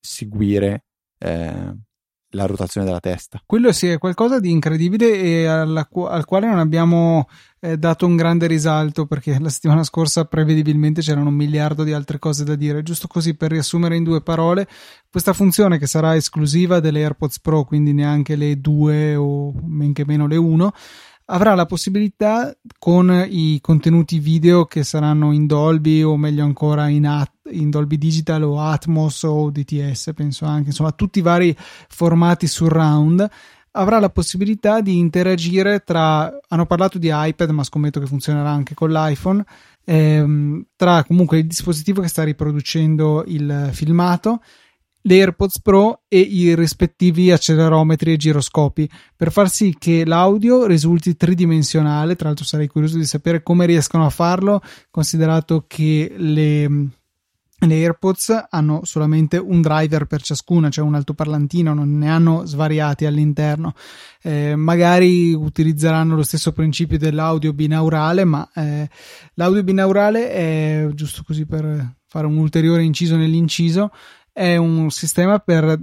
[0.00, 0.84] seguire
[1.18, 1.74] eh,
[2.34, 3.40] la rotazione della testa.
[3.46, 7.28] Quello sì, è qualcosa di incredibile e alla, al quale non abbiamo
[7.60, 12.18] eh, dato un grande risalto perché la settimana scorsa prevedibilmente c'erano un miliardo di altre
[12.18, 12.82] cose da dire.
[12.82, 14.68] Giusto così per riassumere in due parole,
[15.10, 20.04] questa funzione che sarà esclusiva delle AirPods Pro, quindi neanche le due o men che
[20.04, 20.72] meno le 1
[21.26, 27.06] avrà la possibilità con i contenuti video che saranno in Dolby o meglio ancora in,
[27.06, 31.56] At- in Dolby Digital o Atmos o DTS, penso anche, insomma tutti i vari
[31.88, 33.28] formati surround
[33.76, 38.74] avrà la possibilità di interagire tra hanno parlato di iPad ma scommetto che funzionerà anche
[38.74, 39.44] con l'iPhone
[39.84, 44.40] ehm, tra comunque il dispositivo che sta riproducendo il filmato
[45.06, 51.16] le AirPods Pro e i rispettivi accelerometri e giroscopi per far sì che l'audio risulti
[51.16, 52.16] tridimensionale.
[52.16, 58.46] Tra l'altro, sarei curioso di sapere come riescono a farlo, considerato che le, le AirPods
[58.48, 63.74] hanno solamente un driver per ciascuna, cioè un altoparlantino, non ne hanno svariati all'interno.
[64.22, 68.88] Eh, magari utilizzeranno lo stesso principio dell'audio binaurale, ma eh,
[69.34, 73.90] l'audio binaurale è giusto così per fare un ulteriore inciso nell'inciso
[74.34, 75.80] è un sistema per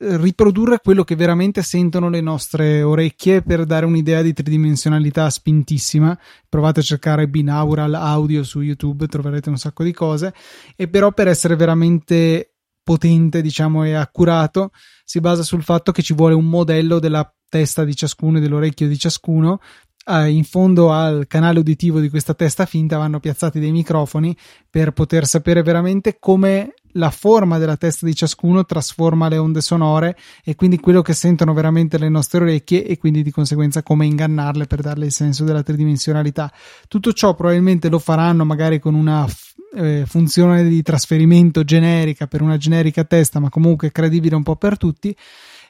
[0.00, 6.18] riprodurre quello che veramente sentono le nostre orecchie per dare un'idea di tridimensionalità spintissima.
[6.48, 10.32] Provate a cercare binaural audio su YouTube, troverete un sacco di cose.
[10.74, 14.70] E però per essere veramente potente, diciamo, e accurato,
[15.04, 18.88] si basa sul fatto che ci vuole un modello della testa di ciascuno e dell'orecchio
[18.88, 19.60] di ciascuno.
[20.06, 24.34] Eh, in fondo al canale uditivo di questa testa finta vanno piazzati dei microfoni
[24.70, 30.16] per poter sapere veramente come la forma della testa di ciascuno trasforma le onde sonore
[30.44, 34.66] e quindi quello che sentono veramente le nostre orecchie e quindi di conseguenza come ingannarle
[34.66, 36.52] per darle il senso della tridimensionalità.
[36.88, 39.26] Tutto ciò probabilmente lo faranno magari con una
[39.74, 44.76] eh, funzione di trasferimento generica per una generica testa, ma comunque credibile un po' per
[44.76, 45.14] tutti.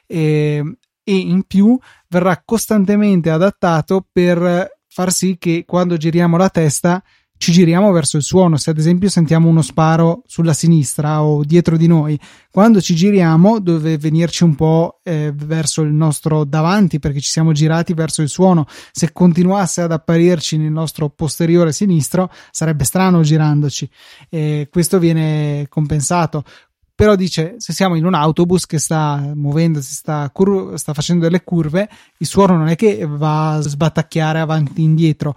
[0.07, 7.01] E, e in più verrà costantemente adattato per far sì che quando giriamo la testa
[7.41, 8.55] ci giriamo verso il suono.
[8.57, 12.17] Se ad esempio sentiamo uno sparo sulla sinistra o dietro di noi,
[12.51, 17.51] quando ci giriamo deve venirci un po' eh, verso il nostro davanti perché ci siamo
[17.51, 18.67] girati verso il suono.
[18.91, 23.89] Se continuasse ad apparirci nel nostro posteriore sinistro sarebbe strano girandoci.
[24.29, 26.43] E questo viene compensato
[27.01, 31.43] però dice se siamo in un autobus che sta muovendosi, sta, cur- sta facendo delle
[31.43, 35.33] curve, il suono non è che va a sbattacchiare avanti e indietro,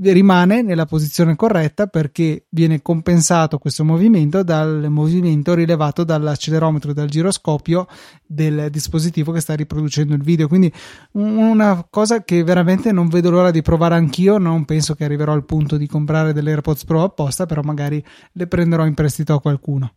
[0.00, 7.86] rimane nella posizione corretta perché viene compensato questo movimento dal movimento rilevato dall'accelerometro dal giroscopio
[8.26, 10.48] del dispositivo che sta riproducendo il video.
[10.48, 10.72] Quindi
[11.12, 15.44] una cosa che veramente non vedo l'ora di provare anch'io, non penso che arriverò al
[15.44, 18.02] punto di comprare delle AirPods Pro apposta, però magari
[18.32, 19.96] le prenderò in prestito a qualcuno.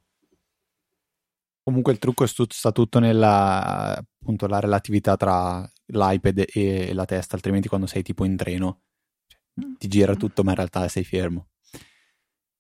[1.64, 7.68] Comunque il trucco sta tutto nella appunto, la relatività tra l'iPad e la testa, altrimenti
[7.68, 8.82] quando sei tipo in treno
[9.78, 11.48] ti gira tutto ma in realtà sei fermo.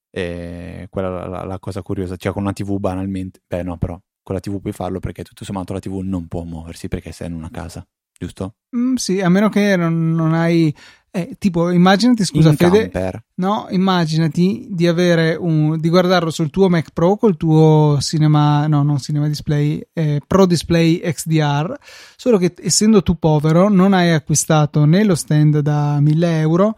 [0.09, 3.99] E quella è la, la, cosa curiosa, cioè con una TV banalmente, beh no però
[4.23, 7.27] con la TV puoi farlo perché tutto sommato la TV non può muoversi perché sei
[7.27, 7.85] in una casa,
[8.17, 8.55] giusto?
[8.75, 10.73] Mm, sì, a meno che non, non hai
[11.15, 12.89] eh, tipo, immaginati, scusa, in Fede.
[12.89, 13.23] Camper.
[13.35, 18.83] No, immaginati di avere un, di guardarlo sul tuo Mac Pro col tuo cinema, no,
[18.83, 21.73] non cinema display, eh, Pro Display XDR.
[22.17, 26.75] Solo che essendo tu povero, non hai acquistato né lo stand da 1000 euro,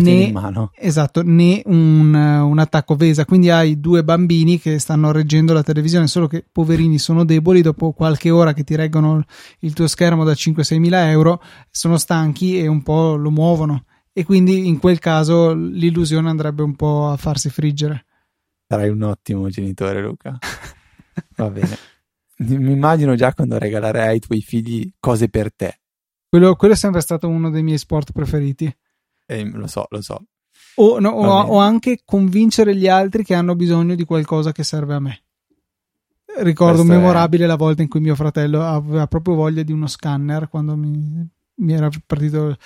[0.00, 0.32] né,
[0.76, 3.26] esatto, né un, un, attacco Vesa.
[3.26, 7.60] Quindi hai due bambini che stanno reggendo la televisione, solo che poverini sono deboli.
[7.60, 9.22] Dopo qualche ora che ti reggono
[9.60, 13.73] il tuo schermo da 5-6 mila euro, sono stanchi e un po' lo muovono.
[14.16, 18.06] E quindi in quel caso l'illusione andrebbe un po' a farsi friggere.
[18.68, 20.38] Sarai un ottimo genitore, Luca.
[21.36, 21.76] Va bene.
[22.36, 25.80] Mi immagino già quando regalerai ai tuoi figli cose per te.
[26.28, 28.72] Quello, quello è sempre stato uno dei miei sport preferiti.
[29.26, 30.24] Eh, lo so, lo so.
[30.76, 34.94] O, no, o, o, anche convincere gli altri che hanno bisogno di qualcosa che serve
[34.94, 35.22] a me.
[36.38, 37.46] Ricordo Questo memorabile è...
[37.48, 41.72] la volta in cui mio fratello aveva proprio voglia di uno scanner quando mi, mi
[41.72, 42.56] era partito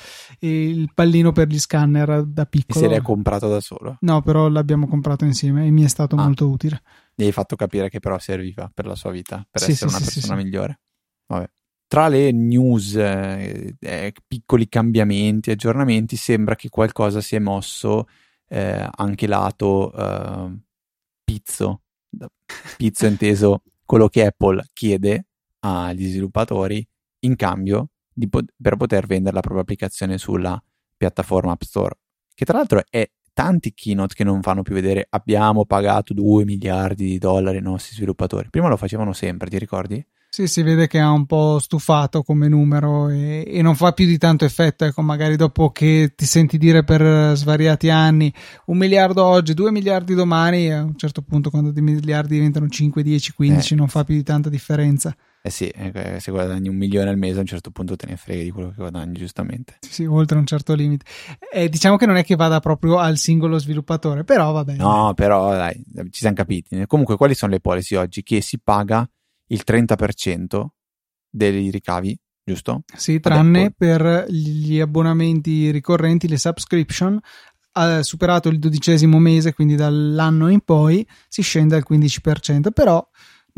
[0.41, 2.85] il pallino per gli scanner da piccolo.
[2.85, 3.97] E se l'hai comprato da solo?
[4.01, 6.23] No, però l'abbiamo comprato insieme e mi è stato ah.
[6.23, 6.83] molto utile.
[7.15, 9.97] Gli hai fatto capire che però serviva per la sua vita, per sì, essere sì,
[9.97, 10.81] una sì, persona migliore.
[11.27, 11.51] Vabbè.
[11.87, 18.07] Tra le news, eh, eh, piccoli cambiamenti, aggiornamenti, sembra che qualcosa si è mosso
[18.49, 20.59] eh, anche lato eh,
[21.25, 21.83] pizzo,
[22.77, 25.29] pizzo inteso quello che Apple chiede
[25.61, 26.87] agli sviluppatori
[27.21, 27.89] in cambio
[28.27, 30.61] po- per poter vendere la propria applicazione sulla
[30.97, 31.95] piattaforma App Store.
[32.35, 37.05] Che tra l'altro è tanti keynote che non fanno più vedere abbiamo pagato 2 miliardi
[37.05, 38.49] di dollari ai nostri sviluppatori.
[38.51, 40.05] Prima lo facevano sempre, ti ricordi?
[40.31, 44.05] Sì, si vede che ha un po' stufato come numero e, e, non fa più
[44.05, 44.85] di tanto effetto.
[44.85, 48.33] Ecco, magari dopo che ti senti dire per svariati anni
[48.67, 53.03] un miliardo oggi, due miliardi domani, a un certo punto, quando i miliardi diventano 5,
[53.03, 53.77] 10, 15, eh.
[53.77, 55.17] non fa più di tanta differenza.
[55.49, 58.19] Eh sì, eh, se guadagni un milione al mese a un certo punto te ne
[58.19, 59.79] freghi di quello che guadagni, giustamente.
[59.81, 61.07] Sì, sì oltre un certo limite.
[61.51, 64.79] Eh, diciamo che non è che vada proprio al singolo sviluppatore, però va bene.
[64.79, 66.85] No, però dai, ci siamo capiti.
[66.87, 68.23] Comunque, quali sono le policy oggi?
[68.23, 69.09] Che si paga
[69.47, 70.67] il 30%
[71.31, 72.83] dei ricavi, giusto?
[72.95, 77.19] Sì, tranne per gli abbonamenti ricorrenti, le subscription.
[77.73, 83.03] Ha superato il dodicesimo mese, quindi dall'anno in poi si scende al 15%, però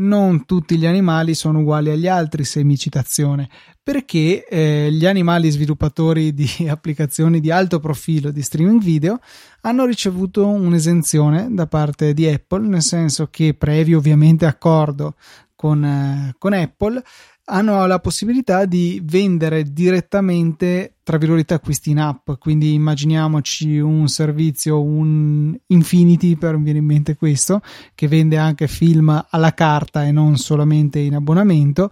[0.00, 3.48] non tutti gli animali sono uguali agli altri, semicitazione,
[3.82, 9.20] perché eh, gli animali sviluppatori di applicazioni di alto profilo di streaming video
[9.62, 15.14] hanno ricevuto un'esenzione da parte di Apple, nel senso che previo ovviamente accordo
[15.54, 17.02] con, eh, con Apple,
[17.50, 22.30] hanno la possibilità di vendere direttamente, tra virgolette, acquisti in app.
[22.38, 27.60] Quindi immaginiamoci un servizio, un Infinity, per mi viene in mente questo,
[27.94, 31.90] che vende anche film alla carta e non solamente in abbonamento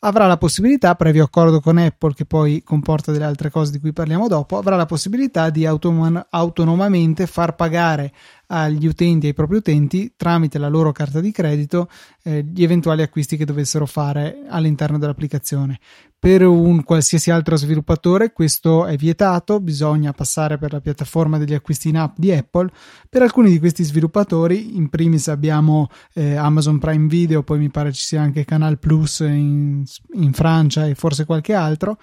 [0.00, 3.92] avrà la possibilità, previo accordo con Apple, che poi comporta delle altre cose di cui
[3.92, 8.12] parliamo dopo, avrà la possibilità di autom- autonomamente far pagare
[8.48, 11.88] agli utenti, ai propri utenti, tramite la loro carta di credito,
[12.22, 15.78] eh, gli eventuali acquisti che dovessero fare all'interno dell'applicazione.
[16.18, 21.88] Per un qualsiasi altro sviluppatore questo è vietato, bisogna passare per la piattaforma degli acquisti
[21.88, 22.70] in app di Apple.
[23.08, 27.92] Per alcuni di questi sviluppatori, in primis abbiamo eh, Amazon Prime Video, poi mi pare
[27.92, 31.98] ci sia anche Canal Plus in, in Francia e forse qualche altro.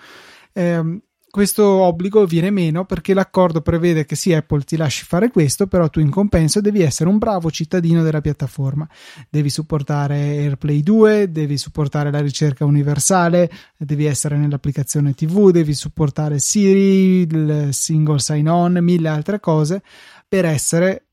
[0.53, 1.01] Eh,
[1.33, 5.89] questo obbligo viene meno perché l'accordo prevede che sì, Apple ti lasci fare questo, però
[5.89, 8.87] tu in compenso devi essere un bravo cittadino della piattaforma.
[9.31, 16.37] Devi supportare AirPlay 2, devi supportare la ricerca universale, devi essere nell'applicazione TV, devi supportare
[16.37, 19.81] Siri, il single sign-on, mille altre cose
[20.27, 21.12] per essere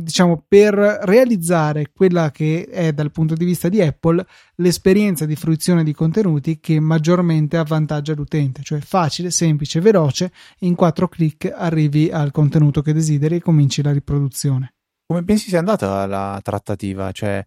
[0.00, 4.24] diciamo, per realizzare quella che è dal punto di vista di Apple
[4.56, 11.08] l'esperienza di fruizione di contenuti che maggiormente avvantaggia l'utente, cioè facile, semplice, veloce, in quattro
[11.08, 14.74] clic arrivi al contenuto che desideri e cominci la riproduzione.
[15.06, 17.10] Come pensi sia andata la trattativa?
[17.12, 17.44] Cioè,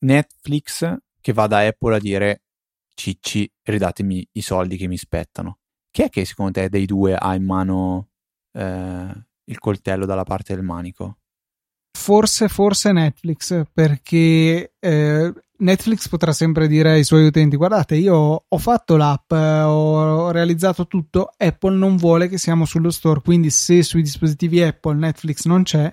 [0.00, 2.42] Netflix che va da Apple a dire
[2.94, 5.58] cicci, ridatemi i soldi che mi spettano.
[5.90, 8.08] Chi è che secondo te dei due ha in mano
[8.52, 11.18] eh, il coltello dalla parte del manico?
[11.98, 18.58] Forse, forse Netflix, perché eh, Netflix potrà sempre dire ai suoi utenti: Guardate, io ho
[18.58, 21.32] fatto l'app, eh, ho realizzato tutto.
[21.36, 23.20] Apple non vuole che siamo sullo store.
[23.20, 25.92] Quindi, se sui dispositivi Apple Netflix non c'è,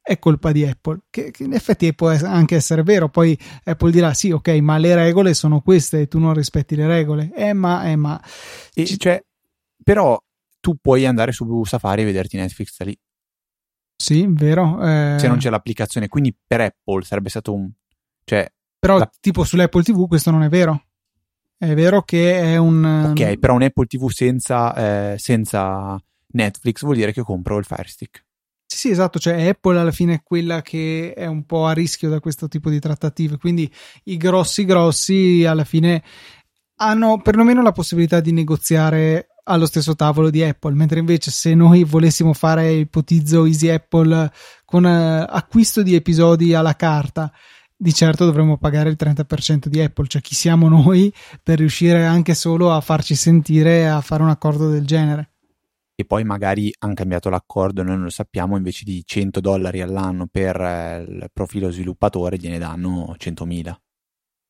[0.00, 1.00] è colpa di Apple.
[1.10, 3.08] Che, che in effetti può anche essere vero.
[3.08, 6.86] Poi Apple dirà: Sì, ok, ma le regole sono queste e tu non rispetti le
[6.86, 7.32] regole.
[7.34, 8.22] Eh, ma, eh, ma.
[8.72, 9.20] E, cioè,
[9.82, 10.16] però
[10.60, 12.96] tu puoi andare su Safari e vederti Netflix da lì.
[14.00, 14.80] Sì, vero.
[14.82, 15.18] Eh...
[15.18, 17.70] Se non c'è l'applicazione, quindi per Apple sarebbe stato un...
[18.24, 19.10] Cioè, però la...
[19.20, 20.86] tipo sull'Apple TV questo non è vero.
[21.58, 23.10] È vero che è un...
[23.10, 27.88] Ok, però un Apple TV senza, eh, senza Netflix vuol dire che compro il Fire
[27.88, 28.24] Stick.
[28.64, 32.08] Sì, sì, esatto, cioè Apple alla fine è quella che è un po' a rischio
[32.08, 33.70] da questo tipo di trattative, quindi
[34.04, 36.02] i grossi grossi alla fine
[36.76, 41.84] hanno perlomeno la possibilità di negoziare allo stesso tavolo di Apple, mentre invece se noi
[41.84, 44.30] volessimo fare, ipotizzo, Easy Apple
[44.64, 47.32] con uh, acquisto di episodi alla carta,
[47.76, 52.34] di certo dovremmo pagare il 30% di Apple, cioè chi siamo noi per riuscire anche
[52.34, 55.30] solo a farci sentire a fare un accordo del genere.
[55.94, 60.26] E poi magari hanno cambiato l'accordo, noi non lo sappiamo, invece di 100 dollari all'anno
[60.30, 63.74] per eh, il profilo sviluppatore gliene danno 100.000.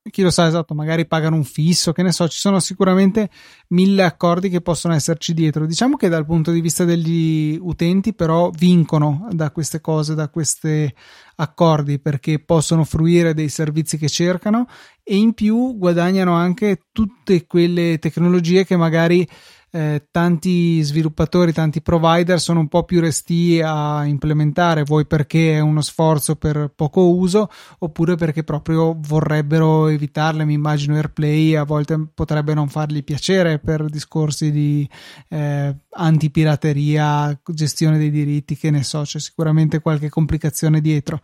[0.09, 3.29] chi lo sa esatto, magari pagano un fisso, che ne so, ci sono sicuramente
[3.69, 5.67] mille accordi che possono esserci dietro.
[5.67, 10.93] Diciamo che dal punto di vista degli utenti, però, vincono da queste cose, da questi
[11.37, 14.67] accordi, perché possono fruire dei servizi che cercano
[15.03, 19.27] e in più guadagnano anche tutte quelle tecnologie che magari
[19.73, 25.61] eh, tanti sviluppatori, tanti provider sono un po' più resti a implementare, vuoi perché è
[25.61, 27.49] uno sforzo per poco uso,
[27.79, 30.45] oppure perché proprio vorrebbero evitarle.
[30.45, 34.89] Mi immagino AirPlay a volte potrebbe non fargli piacere per discorsi di
[35.29, 41.21] eh, antipirateria, gestione dei diritti, che ne so, c'è sicuramente qualche complicazione dietro.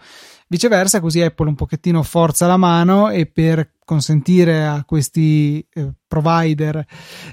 [0.48, 6.86] Viceversa, così Apple un pochettino forza la mano e per consentire a questi eh, provider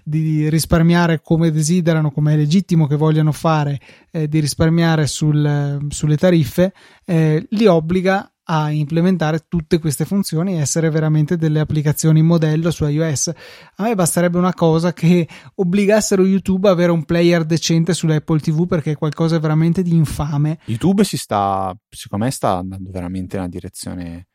[0.04, 6.18] di risparmiare come desiderano, come è legittimo che vogliano fare, eh, di risparmiare sul, sulle
[6.18, 6.74] tariffe,
[7.06, 12.86] eh, li obbliga a implementare tutte queste funzioni e essere veramente delle applicazioni modello su
[12.86, 13.32] iOS.
[13.76, 18.68] A me basterebbe una cosa che obbligassero YouTube a avere un player decente sull'Apple TV
[18.68, 20.60] perché è qualcosa veramente di infame.
[20.66, 24.28] YouTube si sta, secondo me, sta andando veramente in una direzione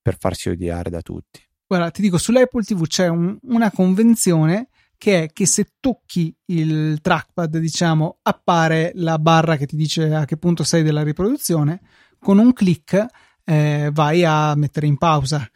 [0.00, 1.40] per farsi odiare da tutti.
[1.66, 7.00] Guarda, ti dico, sull'Apple TV c'è un, una convenzione che è che se tocchi il
[7.00, 11.80] trackpad, diciamo, appare la barra che ti dice a che punto sei della riproduzione.
[12.18, 13.06] Con un click
[13.46, 15.48] eh, vai a mettere in pausa.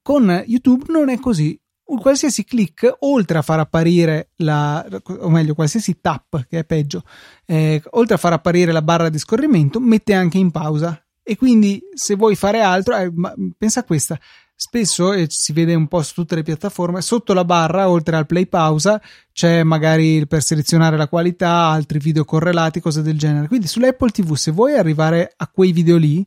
[0.00, 1.60] Con YouTube non è così.
[1.86, 4.84] Un qualsiasi click, oltre a far apparire la,
[5.20, 7.02] o meglio, qualsiasi tap, che è peggio,
[7.44, 11.00] eh, oltre a far apparire la barra di scorrimento, mette anche in pausa.
[11.22, 13.12] E quindi, se vuoi fare altro, eh,
[13.56, 14.18] pensa a questa.
[14.54, 18.26] Spesso, e si vede un po' su tutte le piattaforme, sotto la barra, oltre al
[18.26, 19.00] play pausa,
[19.32, 23.48] c'è magari per selezionare la qualità, altri video correlati, cose del genere.
[23.48, 26.26] Quindi sull'Apple TV, se vuoi arrivare a quei video lì,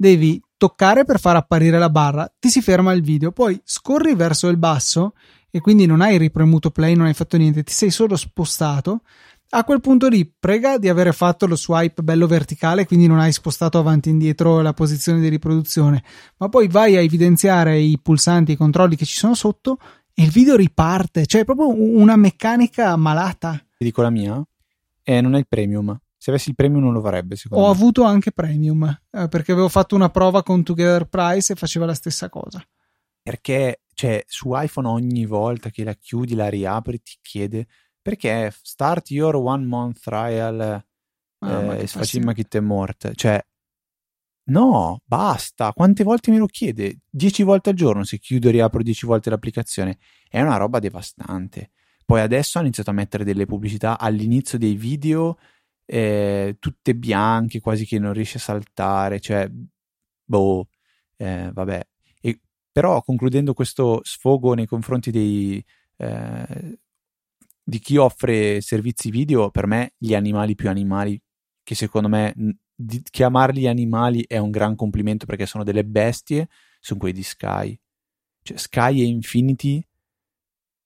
[0.00, 4.48] devi toccare per far apparire la barra, ti si ferma il video, poi scorri verso
[4.48, 5.12] il basso
[5.50, 9.02] e quindi non hai ripremuto play, non hai fatto niente, ti sei solo spostato.
[9.50, 13.30] A quel punto lì prega di avere fatto lo swipe bello verticale, quindi non hai
[13.30, 16.02] spostato avanti e indietro la posizione di riproduzione,
[16.38, 19.76] ma poi vai a evidenziare i pulsanti, i controlli che ci sono sotto
[20.14, 23.52] e il video riparte, cioè è proprio una meccanica malata.
[23.52, 24.42] Ti dico la mia,
[25.02, 27.74] e non è il premium, se avessi il premium non lo farebbe, secondo Ho me.
[27.74, 31.94] avuto anche premium, eh, perché avevo fatto una prova con Together Price e faceva la
[31.94, 32.62] stessa cosa.
[33.22, 37.66] Perché, cioè, su iPhone ogni volta che la chiudi, la riapri, ti chiede
[38.02, 40.84] perché start your one month trial
[41.38, 43.14] ah, eh, facciamo che te morte.
[43.14, 43.42] Cioè,
[44.50, 45.72] no, basta.
[45.72, 46.98] Quante volte me lo chiede?
[47.08, 49.96] Dieci volte al giorno se chiudo e riapro dieci volte l'applicazione.
[50.28, 51.70] È una roba devastante.
[52.04, 55.38] Poi adesso hanno iniziato a mettere delle pubblicità all'inizio dei video
[55.92, 59.50] eh, tutte bianche, quasi che non riesce a saltare, cioè,
[60.24, 60.68] boh,
[61.16, 61.86] eh, vabbè.
[62.20, 65.64] E, però concludendo questo sfogo nei confronti dei,
[65.96, 66.78] eh,
[67.60, 71.20] di chi offre servizi video, per me gli animali più animali,
[71.64, 72.34] che secondo me
[72.72, 77.76] di, chiamarli animali è un gran complimento perché sono delle bestie, sono quelli di Sky.
[78.42, 79.84] Cioè, Sky e Infinity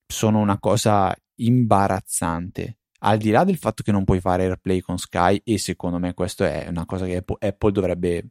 [0.07, 4.98] sono una cosa imbarazzante al di là del fatto che non puoi fare AirPlay con
[4.98, 8.28] Sky e secondo me questo è una cosa che Apple dovrebbe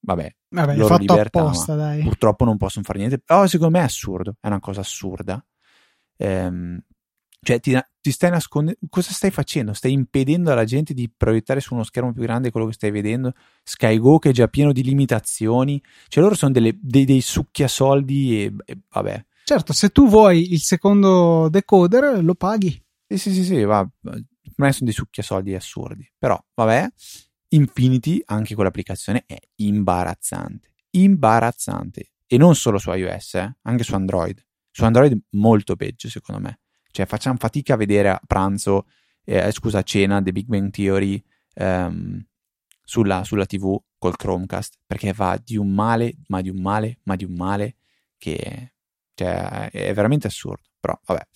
[0.00, 3.18] vabbè, vabbè loro libertà, apposta, purtroppo non possono fare niente.
[3.18, 5.44] Però secondo me è assurdo è una cosa assurda.
[6.16, 6.80] Ehm,
[7.44, 9.72] cioè ti, ti, stai nascondendo cosa stai facendo?
[9.72, 13.32] stai impedendo alla gente di proiettare su uno schermo più grande quello che stai vedendo?
[13.64, 15.82] SkyGo che è già pieno di limitazioni?
[16.06, 19.24] Cioè loro sono delle, dei, dei succhiasoldi e, e vabbè.
[19.44, 22.80] Certo se tu vuoi il secondo decoder lo paghi
[23.16, 23.88] sì, sì, sì, sì, va.
[24.00, 26.10] Me sono dei succhiasoldi assurdi.
[26.18, 26.88] Però, vabbè,
[27.48, 30.74] Infinity, anche quell'applicazione, è imbarazzante.
[30.90, 32.12] Imbarazzante.
[32.26, 34.44] E non solo su iOS, eh, anche su Android.
[34.70, 36.60] Su Android molto peggio, secondo me.
[36.90, 38.86] Cioè, facciamo fatica a vedere a pranzo,
[39.24, 41.22] eh, scusa, a cena, The Big Bang Theory
[41.54, 42.24] ehm,
[42.82, 47.16] sulla, sulla TV col Chromecast, perché va di un male, ma di un male, ma
[47.16, 47.76] di un male,
[48.16, 48.74] che
[49.14, 50.62] cioè, è veramente assurdo.
[50.80, 51.26] Però, vabbè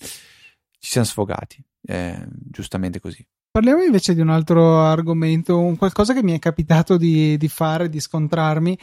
[0.79, 3.25] ci siamo sfogati, eh, giustamente così.
[3.51, 7.89] Parliamo invece di un altro argomento, un qualcosa che mi è capitato di, di fare,
[7.89, 8.79] di scontrarmi.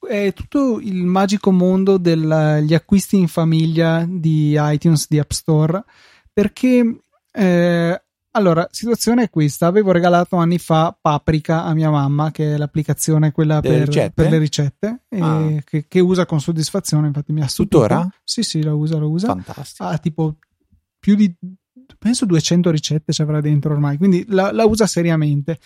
[0.00, 5.84] È tutto il magico mondo degli acquisti in famiglia di iTunes, di App Store,
[6.32, 8.02] perché eh,
[8.32, 9.66] allora, situazione è questa.
[9.66, 14.38] Avevo regalato anni fa Paprika a mia mamma, che è l'applicazione quella per, per, le
[14.38, 15.48] ricette, ah.
[15.64, 17.08] che, che, usa con soddisfazione.
[17.08, 17.80] Infatti mi ha stupito.
[17.80, 18.08] Tuttora?
[18.24, 19.26] Sì, sì, la usa, la usa.
[19.28, 19.84] Fantastico.
[19.84, 20.36] Ha tipo
[21.02, 21.34] più di
[21.98, 25.58] penso 200 ricette ci avrà dentro ormai, quindi la, la usa seriamente.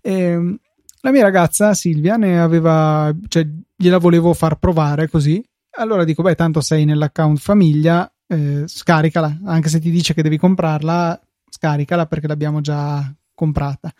[0.00, 0.58] E, ehm,
[1.02, 5.42] la mia ragazza Silvia ne aveva, cioè gliela volevo far provare così.
[5.76, 10.38] allora dico, beh, tanto sei nell'account famiglia, eh, scaricala, anche se ti dice che devi
[10.38, 13.92] comprarla, scaricala perché l'abbiamo già comprata.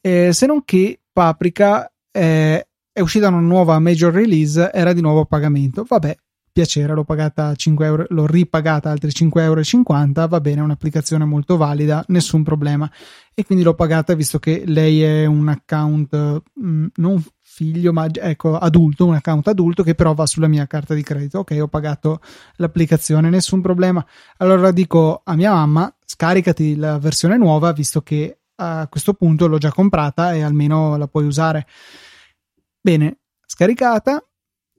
[0.00, 5.20] Eh, se non che Paprika eh, è uscita una nuova major release, era di nuovo
[5.20, 5.84] a pagamento.
[5.86, 6.16] Vabbè,
[6.54, 11.56] piacere, l'ho pagata 5 euro, l'ho ripagata altri 5,50 euro, va bene, è un'applicazione molto
[11.56, 12.88] valida, nessun problema.
[13.34, 18.06] E quindi l'ho pagata visto che lei è un account mh, mm, non figlio, ma
[18.08, 21.40] ecco, adulto, un account adulto che però va sulla mia carta di credito.
[21.40, 22.20] Ok, ho pagato
[22.56, 24.04] l'applicazione, nessun problema.
[24.36, 29.58] Allora dico a mia mamma, scaricati la versione nuova visto che a questo punto l'ho
[29.58, 31.66] già comprata e almeno la puoi usare.
[32.80, 34.24] Bene, scaricata,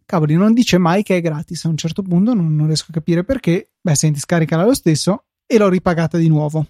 [0.05, 1.65] cavoli, non dice mai che è gratis.
[1.65, 3.71] A un certo punto non, non riesco a capire perché.
[3.81, 6.67] Beh, senti, scaricala lo stesso e l'ho ripagata di nuovo.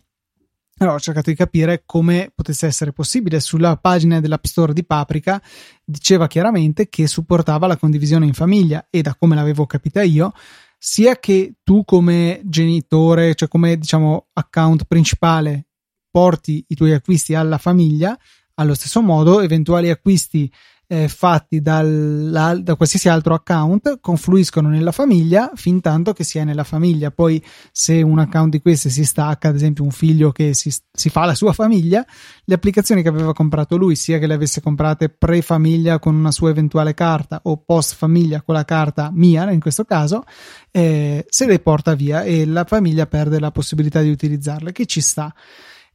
[0.77, 3.39] Allora ho cercato di capire come potesse essere possibile.
[3.39, 5.41] Sulla pagina dell'App Store di Paprika
[5.85, 10.33] diceva chiaramente che supportava la condivisione in famiglia e da come l'avevo capita io,
[10.77, 15.67] sia che tu come genitore, cioè come diciamo account principale,
[16.11, 18.17] porti i tuoi acquisti alla famiglia,
[18.55, 20.51] allo stesso modo eventuali acquisti
[20.87, 26.43] eh, fatti dal, da qualsiasi altro account confluiscono nella famiglia fin tanto che si è
[26.43, 27.11] nella famiglia.
[27.11, 31.09] Poi, se un account di questi si stacca, ad esempio un figlio che si, si
[31.09, 32.05] fa la sua famiglia,
[32.43, 36.49] le applicazioni che aveva comprato lui, sia che le avesse comprate pre-famiglia con una sua
[36.49, 40.23] eventuale carta o post-famiglia con la carta mia, in questo caso,
[40.71, 45.01] eh, se le porta via e la famiglia perde la possibilità di utilizzarle, che ci
[45.01, 45.33] sta.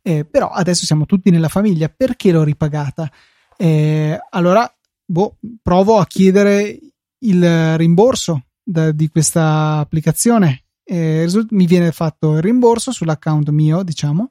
[0.02, 3.10] Eh, però adesso siamo tutti nella famiglia, perché l'ho ripagata?
[3.56, 4.72] Eh, allora
[5.10, 6.78] boh, provo a chiedere
[7.18, 10.64] il rimborso da, di questa applicazione.
[10.84, 14.28] Eh, mi viene fatto il rimborso sull'account mio, diciamo,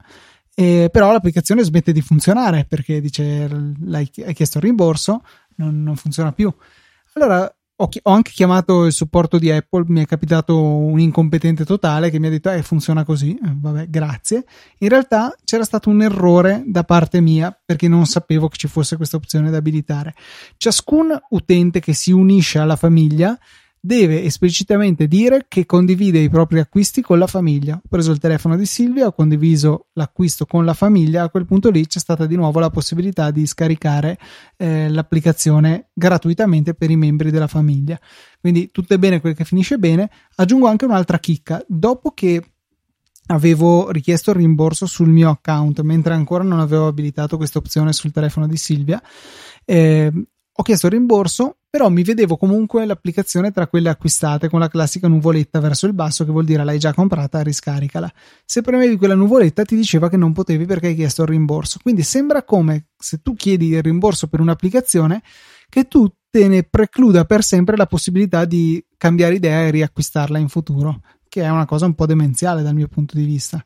[0.55, 3.47] eh, però l'applicazione smette di funzionare perché dice
[3.91, 5.21] hai chiesto il rimborso,
[5.55, 6.53] non, non funziona più.
[7.13, 12.09] Allora ho, ho, anche chiamato il supporto di Apple, mi è capitato un incompetente totale
[12.09, 14.43] che mi ha detto eh funziona così, eh, vabbè grazie.
[14.79, 18.97] In realtà c'era stato un errore da parte mia perché non sapevo che ci fosse
[18.97, 20.13] questa opzione da abilitare.
[20.57, 23.37] Ciascun utente che si unisce alla famiglia
[23.79, 27.75] deve esplicitamente dire che condivide i propri acquisti con la famiglia.
[27.75, 31.69] Ho preso il telefono di Silvia, ho condiviso l'acquisto con la famiglia, a quel punto
[31.69, 34.17] lì c'è stata di nuovo la possibilità di scaricare
[34.57, 37.99] eh, l'applicazione gratuitamente per i membri della famiglia.
[38.39, 40.09] Quindi tutto è bene quel che finisce bene.
[40.35, 41.63] Aggiungo anche un'altra chicca.
[41.67, 42.43] Dopo che
[43.27, 48.11] avevo richiesto il rimborso sul mio account, mentre ancora non avevo abilitato questa opzione sul
[48.11, 49.01] telefono di Silvia,
[49.65, 50.11] eh,
[50.59, 55.07] ho chiesto il rimborso, però mi vedevo comunque l'applicazione tra quelle acquistate con la classica
[55.07, 58.11] nuvoletta verso il basso, che vuol dire l'hai già comprata, riscaricala.
[58.43, 61.79] Se premevi quella nuvoletta ti diceva che non potevi perché hai chiesto il rimborso.
[61.81, 65.21] Quindi sembra come se tu chiedi il rimborso per un'applicazione
[65.69, 70.49] che tu te ne precluda per sempre la possibilità di cambiare idea e riacquistarla in
[70.49, 73.65] futuro, che è una cosa un po' demenziale dal mio punto di vista.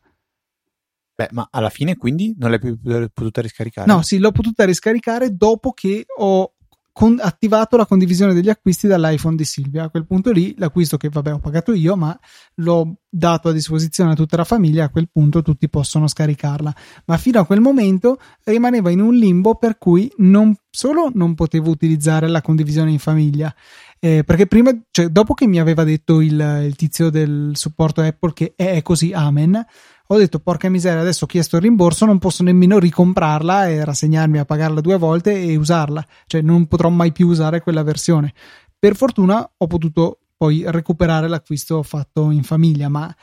[1.16, 2.80] Beh, ma alla fine quindi non l'hai più
[3.14, 3.92] potuta riscaricare?
[3.92, 6.53] No, sì, l'ho potuta riscaricare dopo che ho
[6.94, 9.84] con, attivato la condivisione degli acquisti dall'iPhone di Silvia.
[9.84, 12.18] A quel punto lì l'acquisto che vabbè ho pagato io, ma
[12.56, 16.76] l'ho dato a disposizione a tutta la famiglia, a quel punto tutti possono scaricarla.
[17.06, 21.72] Ma fino a quel momento rimaneva in un limbo per cui non solo non potevo
[21.72, 23.54] utilizzare la condivisione in famiglia,
[24.00, 28.34] eh, perché prima, cioè, dopo che mi aveva detto il, il tizio del supporto Apple
[28.34, 29.66] che è così, amen
[30.14, 34.38] ho detto porca miseria adesso ho chiesto il rimborso non posso nemmeno ricomprarla e rassegnarmi
[34.38, 36.06] a pagarla due volte e usarla.
[36.26, 38.34] Cioè non potrò mai più usare quella versione.
[38.78, 43.14] Per fortuna ho potuto poi recuperare l'acquisto fatto in famiglia ma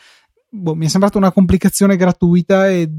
[0.49, 2.91] boh, mi è sembrata una complicazione gratuita e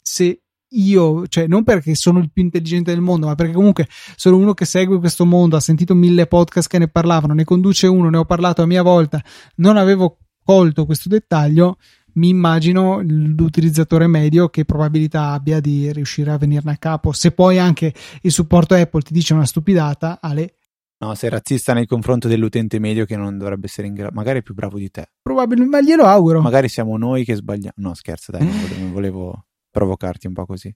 [0.00, 4.36] se io, cioè non perché sono il più intelligente del mondo, ma perché comunque sono
[4.36, 8.10] uno che segue questo mondo, ha sentito mille podcast che ne parlavano, ne conduce uno,
[8.10, 9.22] ne ho parlato a mia volta,
[9.56, 11.78] non avevo colto questo dettaglio,
[12.16, 17.12] mi immagino l'utilizzatore medio che probabilità abbia di riuscire a venirne a capo.
[17.12, 20.54] Se poi anche il supporto Apple ti dice una stupidata, Ale.
[20.98, 24.42] No, sei razzista nei confronti dell'utente medio che non dovrebbe essere in grado, magari è
[24.42, 25.10] più bravo di te.
[25.20, 26.40] Probabilmente, ma glielo auguro.
[26.40, 27.74] Magari siamo noi che sbagliamo.
[27.76, 30.74] No, scherzo, dai, non volevo, volevo provocarti un po' così.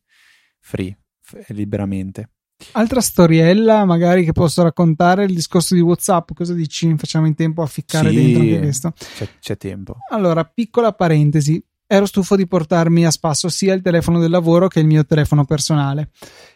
[0.59, 2.28] Free, f- liberamente.
[2.72, 6.30] Altra storiella, magari che posso raccontare, il discorso di WhatsApp.
[6.34, 6.94] Cosa dici?
[6.96, 8.92] Facciamo in tempo a ficcare sì, dentro anche questo.
[9.16, 9.96] C'è, c'è tempo.
[10.11, 11.62] Allora, piccola parentesi.
[11.92, 15.44] Ero stufo di portarmi a spasso sia il telefono del lavoro che il mio telefono
[15.44, 16.11] personale.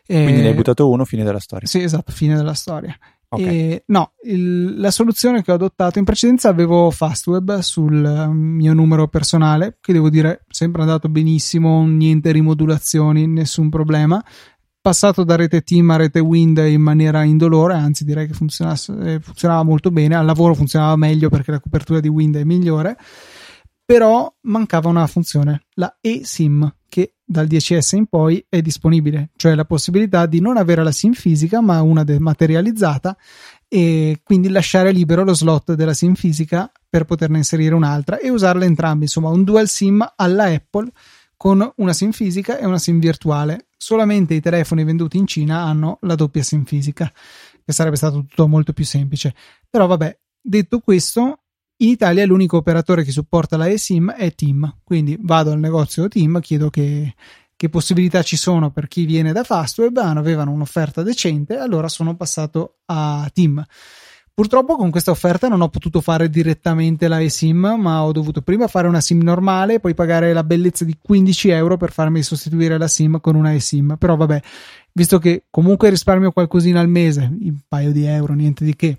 [0.07, 1.67] Quindi ne hai buttato uno, fine della storia.
[1.67, 2.97] Sì, esatto, fine della storia.
[3.35, 3.47] Okay.
[3.47, 9.09] E, no, il, la soluzione che ho adottato in precedenza avevo Fastweb sul mio numero
[9.09, 14.25] personale, che devo dire sempre andato benissimo, niente rimodulazioni, nessun problema
[14.85, 19.63] passato da rete team a rete wind in maniera indolore, anzi direi che eh, funzionava
[19.63, 22.95] molto bene, al lavoro funzionava meglio perché la copertura di wind è migliore,
[23.83, 29.65] però mancava una funzione, la eSIM, che dal 10S in poi è disponibile, cioè la
[29.65, 33.17] possibilità di non avere la SIM fisica ma una dematerializzata
[33.67, 38.67] e quindi lasciare libero lo slot della SIM fisica per poterne inserire un'altra e usarle
[38.67, 40.91] entrambe, insomma un dual SIM alla Apple
[41.39, 43.69] con una SIM fisica e una SIM virtuale.
[43.85, 47.13] Solamente i telefoni venduti in Cina hanno la doppia SIM fisica,
[47.63, 49.35] che sarebbe stato tutto molto più semplice.
[49.69, 51.43] Però vabbè, detto questo,
[51.83, 56.41] in Italia l'unico operatore che supporta la eSIM è Team, quindi vado al negozio Team,
[56.41, 57.15] chiedo che,
[57.55, 62.79] che possibilità ci sono per chi viene da Fastweb, avevano un'offerta decente, allora sono passato
[62.87, 63.63] a Team.
[64.37, 68.67] Purtroppo con questa offerta non ho potuto fare direttamente la eSIM, ma ho dovuto prima
[68.67, 72.89] fare una SIM normale, poi pagare la bellezza di 15 euro per farmi sostituire la
[72.89, 73.95] SIM con una eSIM.
[73.97, 74.43] Però vabbè,
[74.93, 78.99] visto che comunque risparmio qualcosina al mese, un paio di euro, niente di che,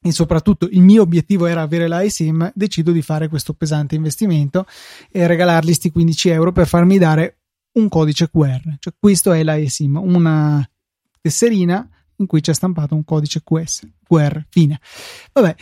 [0.00, 4.66] e soprattutto il mio obiettivo era avere la eSIM, decido di fare questo pesante investimento
[5.12, 7.42] e regalargli questi 15 euro per farmi dare
[7.74, 8.74] un codice QR.
[8.80, 10.68] Cioè, questo è la eSIM, una
[11.20, 14.80] tesserina in cui c'è stampato un codice QS, QR, fine.
[15.32, 15.54] Vabbè,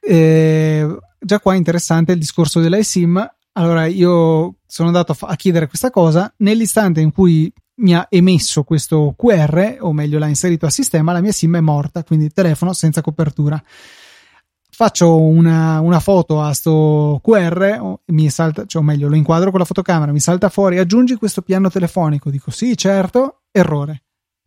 [0.00, 3.34] eh, già qua è interessante il discorso della eSIM.
[3.52, 8.62] Allora, io sono andato a, a chiedere questa cosa nell'istante in cui mi ha emesso
[8.62, 12.72] questo QR, o meglio l'ha inserito a sistema, la mia SIM è morta, quindi telefono
[12.72, 13.62] senza copertura.
[14.74, 19.60] Faccio una, una foto a sto QR, mi salta, cioè, o meglio, lo inquadro con
[19.60, 22.30] la fotocamera, mi salta fuori, aggiungi questo piano telefonico.
[22.30, 24.04] Dico sì, certo, errore.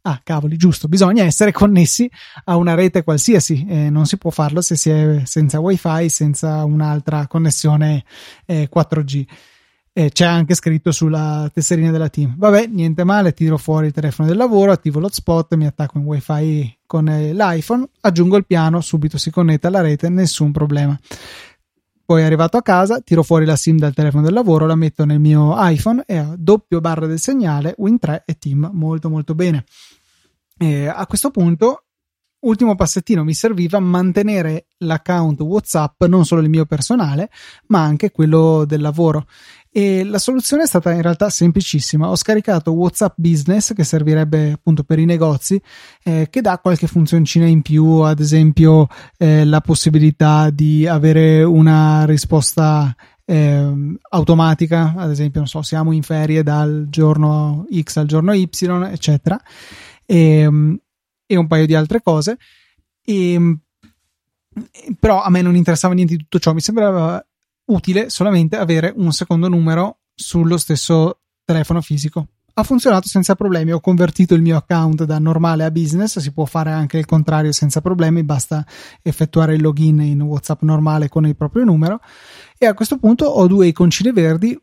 [0.08, 2.08] Ah, cavoli, giusto, bisogna essere connessi
[2.44, 6.64] a una rete qualsiasi, eh, non si può farlo se si è senza wifi, senza
[6.64, 8.04] un'altra connessione
[8.46, 9.26] eh, 4G
[9.98, 12.36] e c'è anche scritto sulla tesserina della team.
[12.38, 16.78] Vabbè, niente male, tiro fuori il telefono del lavoro, attivo l'hotspot, mi attacco in wifi
[16.86, 21.00] con eh, l'iPhone, aggiungo il piano, subito si connette alla rete, nessun problema.
[22.06, 25.20] Poi arrivato a casa, tiro fuori la SIM dal telefono del lavoro, la metto nel
[25.20, 29.64] mio iPhone e ho doppio barra del segnale, Win3 e Team, molto molto bene.
[30.58, 31.86] E a questo punto
[32.46, 37.30] ultimo passettino mi serviva mantenere l'account WhatsApp, non solo il mio personale,
[37.68, 39.26] ma anche quello del lavoro.
[39.70, 42.10] E la soluzione è stata in realtà semplicissima.
[42.10, 45.62] Ho scaricato WhatsApp Business, che servirebbe appunto per i negozi,
[46.04, 48.88] eh, che dà qualche funzioncina in più, ad esempio
[49.18, 52.96] eh, la possibilità di avere una risposta
[53.26, 58.48] eh, automatica, ad esempio, non so, siamo in ferie dal giorno X al giorno Y,
[58.92, 59.38] eccetera,
[60.06, 60.80] e, ehm,
[61.26, 62.38] e un paio di altre cose.
[63.04, 63.60] E, ehm,
[65.00, 67.24] però a me non interessava niente di tutto ciò, mi sembrava
[67.66, 72.28] utile solamente avere un secondo numero sullo stesso telefono fisico.
[72.58, 76.46] Ha funzionato senza problemi, ho convertito il mio account da normale a business, si può
[76.46, 78.66] fare anche il contrario senza problemi, basta
[79.02, 82.00] effettuare il login in WhatsApp normale con il proprio numero
[82.58, 84.58] e a questo punto ho due iconcine verdi,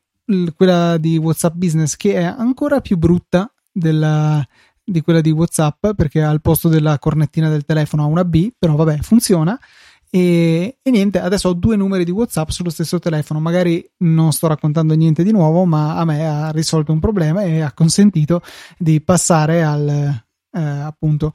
[0.56, 4.42] quella di WhatsApp Business che è ancora più brutta della,
[4.84, 8.74] di quella di WhatsApp perché al posto della cornettina del telefono ha una B, però
[8.74, 9.58] vabbè, funziona
[10.14, 13.40] e, e, niente, adesso ho due numeri di WhatsApp sullo stesso telefono.
[13.40, 17.62] Magari non sto raccontando niente di nuovo, ma a me ha risolto un problema e
[17.62, 18.42] ha consentito
[18.76, 21.32] di passare al eh, appunto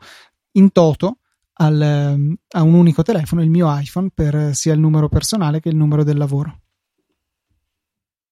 [0.51, 1.17] in toto
[1.53, 5.75] al, a un unico telefono, il mio iPhone, per sia il numero personale che il
[5.75, 6.61] numero del lavoro.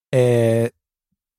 [0.08, 0.72] È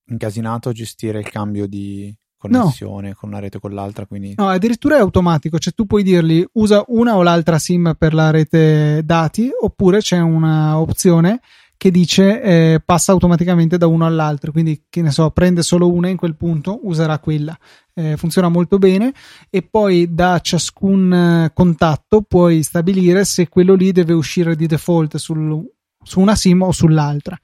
[0.08, 3.14] incasinato gestire il cambio di connessione no.
[3.18, 4.06] con una rete o con l'altra.
[4.06, 4.34] Quindi...
[4.36, 8.30] No, addirittura è automatico, cioè tu puoi dirgli usa una o l'altra SIM per la
[8.30, 11.40] rete dati, oppure c'è una opzione
[11.76, 16.08] che dice eh, passa automaticamente da uno all'altro, quindi che ne so, prende solo una
[16.08, 17.56] in quel punto, userà quella.
[17.98, 19.12] Eh, funziona molto bene
[19.48, 25.16] e poi da ciascun eh, contatto puoi stabilire se quello lì deve uscire di default
[25.16, 25.62] sul,
[26.02, 27.38] su una SIM o sull'altra.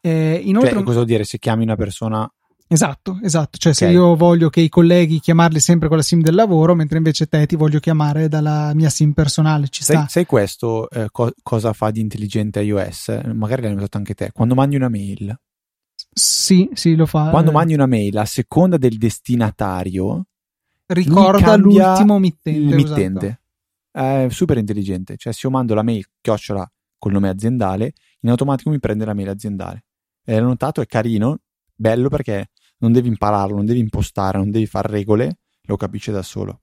[0.00, 2.30] Eh, inoltre, cioè, cosa vuol dire se chiami una persona
[2.72, 3.58] Esatto, esatto.
[3.58, 3.88] Cioè, okay.
[3.88, 7.26] se io voglio che i colleghi chiamarli sempre con la SIM del lavoro, mentre invece
[7.26, 10.08] te ti voglio chiamare dalla mia SIM personale, ci sai, sta.
[10.08, 13.20] Sai questo eh, co- cosa fa di intelligente iOS?
[13.34, 14.30] Magari l'hai notato anche te.
[14.32, 15.38] Quando mandi una mail.
[16.14, 17.28] Sì, sì, lo fa.
[17.28, 17.52] Quando eh.
[17.52, 20.28] mandi una mail, a seconda del destinatario,
[20.86, 22.58] ricorda l'ultimo mittente.
[22.58, 23.40] Il mittente.
[23.90, 25.18] È super intelligente.
[25.18, 26.66] Cioè, se io mando la mail chiocciola
[26.96, 29.84] col nome aziendale, in automatico mi prende la mail aziendale.
[30.24, 31.40] E l'ho notato, è carino,
[31.74, 32.51] bello perché
[32.82, 36.60] non devi impararlo, non devi impostare, non devi fare regole, lo capisce da solo.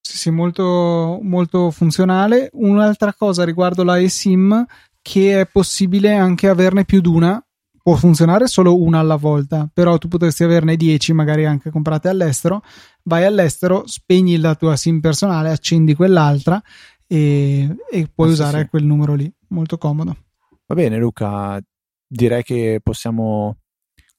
[0.00, 2.48] Sì, sì, molto, molto funzionale.
[2.54, 4.64] Un'altra cosa riguardo la eSIM
[5.02, 7.42] che è possibile anche averne più di una
[7.82, 12.62] può funzionare solo una alla volta, però tu potresti averne 10, magari anche comprate all'estero.
[13.04, 16.60] Vai all'estero, spegni la tua SIM personale, accendi quell'altra
[17.06, 18.68] e, e puoi ah, usare sì, sì.
[18.68, 19.32] quel numero lì.
[19.48, 20.16] Molto comodo.
[20.66, 21.60] Va bene, Luca,
[22.06, 23.59] direi che possiamo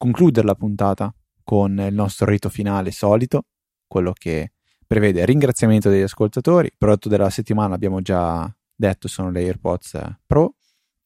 [0.02, 3.44] concludere la puntata con il nostro rito finale solito,
[3.86, 4.54] quello che
[4.88, 6.66] prevede ringraziamento degli ascoltatori.
[6.66, 10.56] Il prodotto della settimana abbiamo già detto sono le AirPods Pro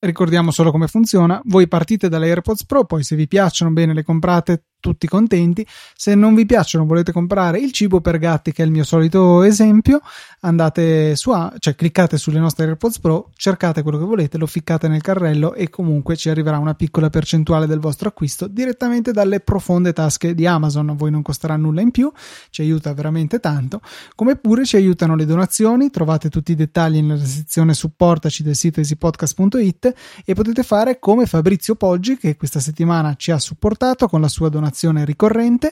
[0.05, 1.41] Ricordiamo solo come funziona.
[1.45, 5.65] Voi partite dall'AirPods Pro, poi se vi piacciono bene le comprate tutti contenti.
[5.95, 9.41] Se non vi piacciono, volete comprare il cibo per gatti, che è il mio solito
[9.41, 9.99] esempio,
[10.41, 15.01] andate su, cioè cliccate sulle nostre AirPods Pro, cercate quello che volete, lo ficcate nel
[15.01, 20.35] carrello e comunque ci arriverà una piccola percentuale del vostro acquisto direttamente dalle profonde tasche
[20.35, 20.89] di Amazon.
[20.89, 22.11] A voi non costerà nulla in più,
[22.51, 23.81] ci aiuta veramente tanto.
[24.13, 28.81] Come pure ci aiutano le donazioni, trovate tutti i dettagli nella sezione supportaci del sito
[28.81, 34.27] easypodcast.it e potete fare come Fabrizio Poggi che questa settimana ci ha supportato con la
[34.27, 35.71] sua donazione donazione ricorrente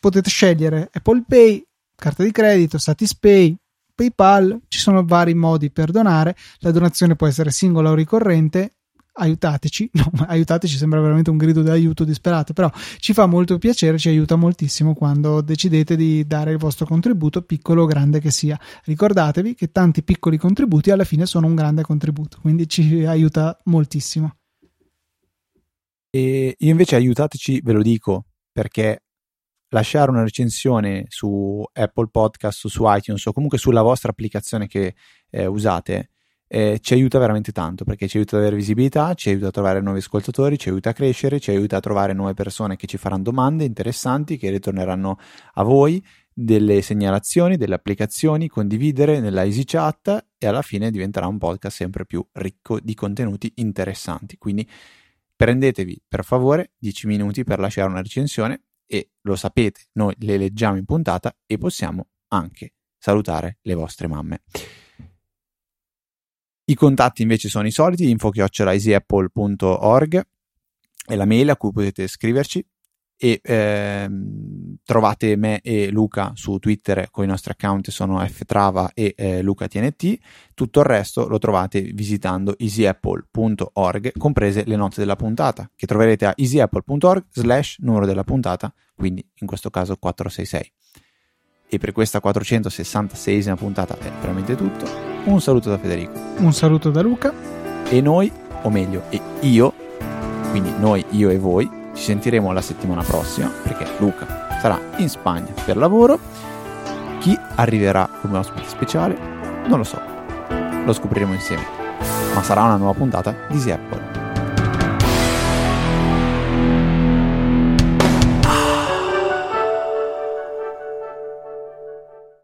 [0.00, 1.64] potete scegliere Apple Pay,
[1.94, 3.54] carta di credito, Satispay,
[3.94, 8.72] PayPal, ci sono vari modi per donare, la donazione può essere singola o ricorrente.
[9.14, 13.98] Aiutateci, no, aiutateci sembra veramente un grido di aiuto disperato, però ci fa molto piacere,
[13.98, 18.58] ci aiuta moltissimo quando decidete di dare il vostro contributo, piccolo o grande che sia.
[18.84, 24.36] Ricordatevi che tanti piccoli contributi alla fine sono un grande contributo, quindi ci aiuta moltissimo.
[26.14, 29.04] E io invece aiutateci, ve lo dico, perché
[29.70, 34.94] lasciare una recensione su Apple Podcast o su iTunes o comunque sulla vostra applicazione che
[35.30, 36.10] eh, usate
[36.48, 39.80] eh, ci aiuta veramente tanto perché ci aiuta ad avere visibilità, ci aiuta a trovare
[39.80, 43.22] nuovi ascoltatori, ci aiuta a crescere, ci aiuta a trovare nuove persone che ci faranno
[43.22, 45.18] domande interessanti che ritorneranno
[45.54, 46.04] a voi,
[46.34, 52.04] delle segnalazioni, delle applicazioni, condividere nella Easy Chat e alla fine diventerà un podcast sempre
[52.04, 54.36] più ricco di contenuti interessanti.
[54.36, 54.68] Quindi
[55.34, 60.76] prendetevi per favore 10 minuti per lasciare una recensione e lo sapete, noi le leggiamo
[60.76, 64.42] in puntata e possiamo anche salutare le vostre mamme.
[66.64, 70.26] I contatti invece sono i soliti, info-easyapple.org
[71.04, 72.64] è la mail a cui potete scriverci
[73.24, 79.14] e ehm, trovate me e Luca su Twitter con i nostri account sono ftrava e
[79.16, 80.18] eh, lucatnt
[80.54, 86.32] tutto il resto lo trovate visitando easyapple.org comprese le note della puntata che troverete a
[86.36, 90.72] easyapple.org slash numero della puntata quindi in questo caso 466
[91.68, 94.84] e per questa 466esima puntata è veramente tutto.
[95.24, 96.12] Un saluto da Federico.
[96.36, 97.32] Un saluto da Luca.
[97.88, 98.30] E noi
[98.64, 99.72] o meglio e io
[100.50, 105.52] quindi noi io e voi ci sentiremo la settimana prossima perché Luca sarà in Spagna
[105.64, 106.18] per lavoro.
[107.18, 109.16] Chi arriverà come ospite speciale
[109.66, 110.00] non lo so,
[110.84, 111.64] lo scopriremo insieme.
[112.34, 114.11] Ma sarà una nuova puntata di Apple.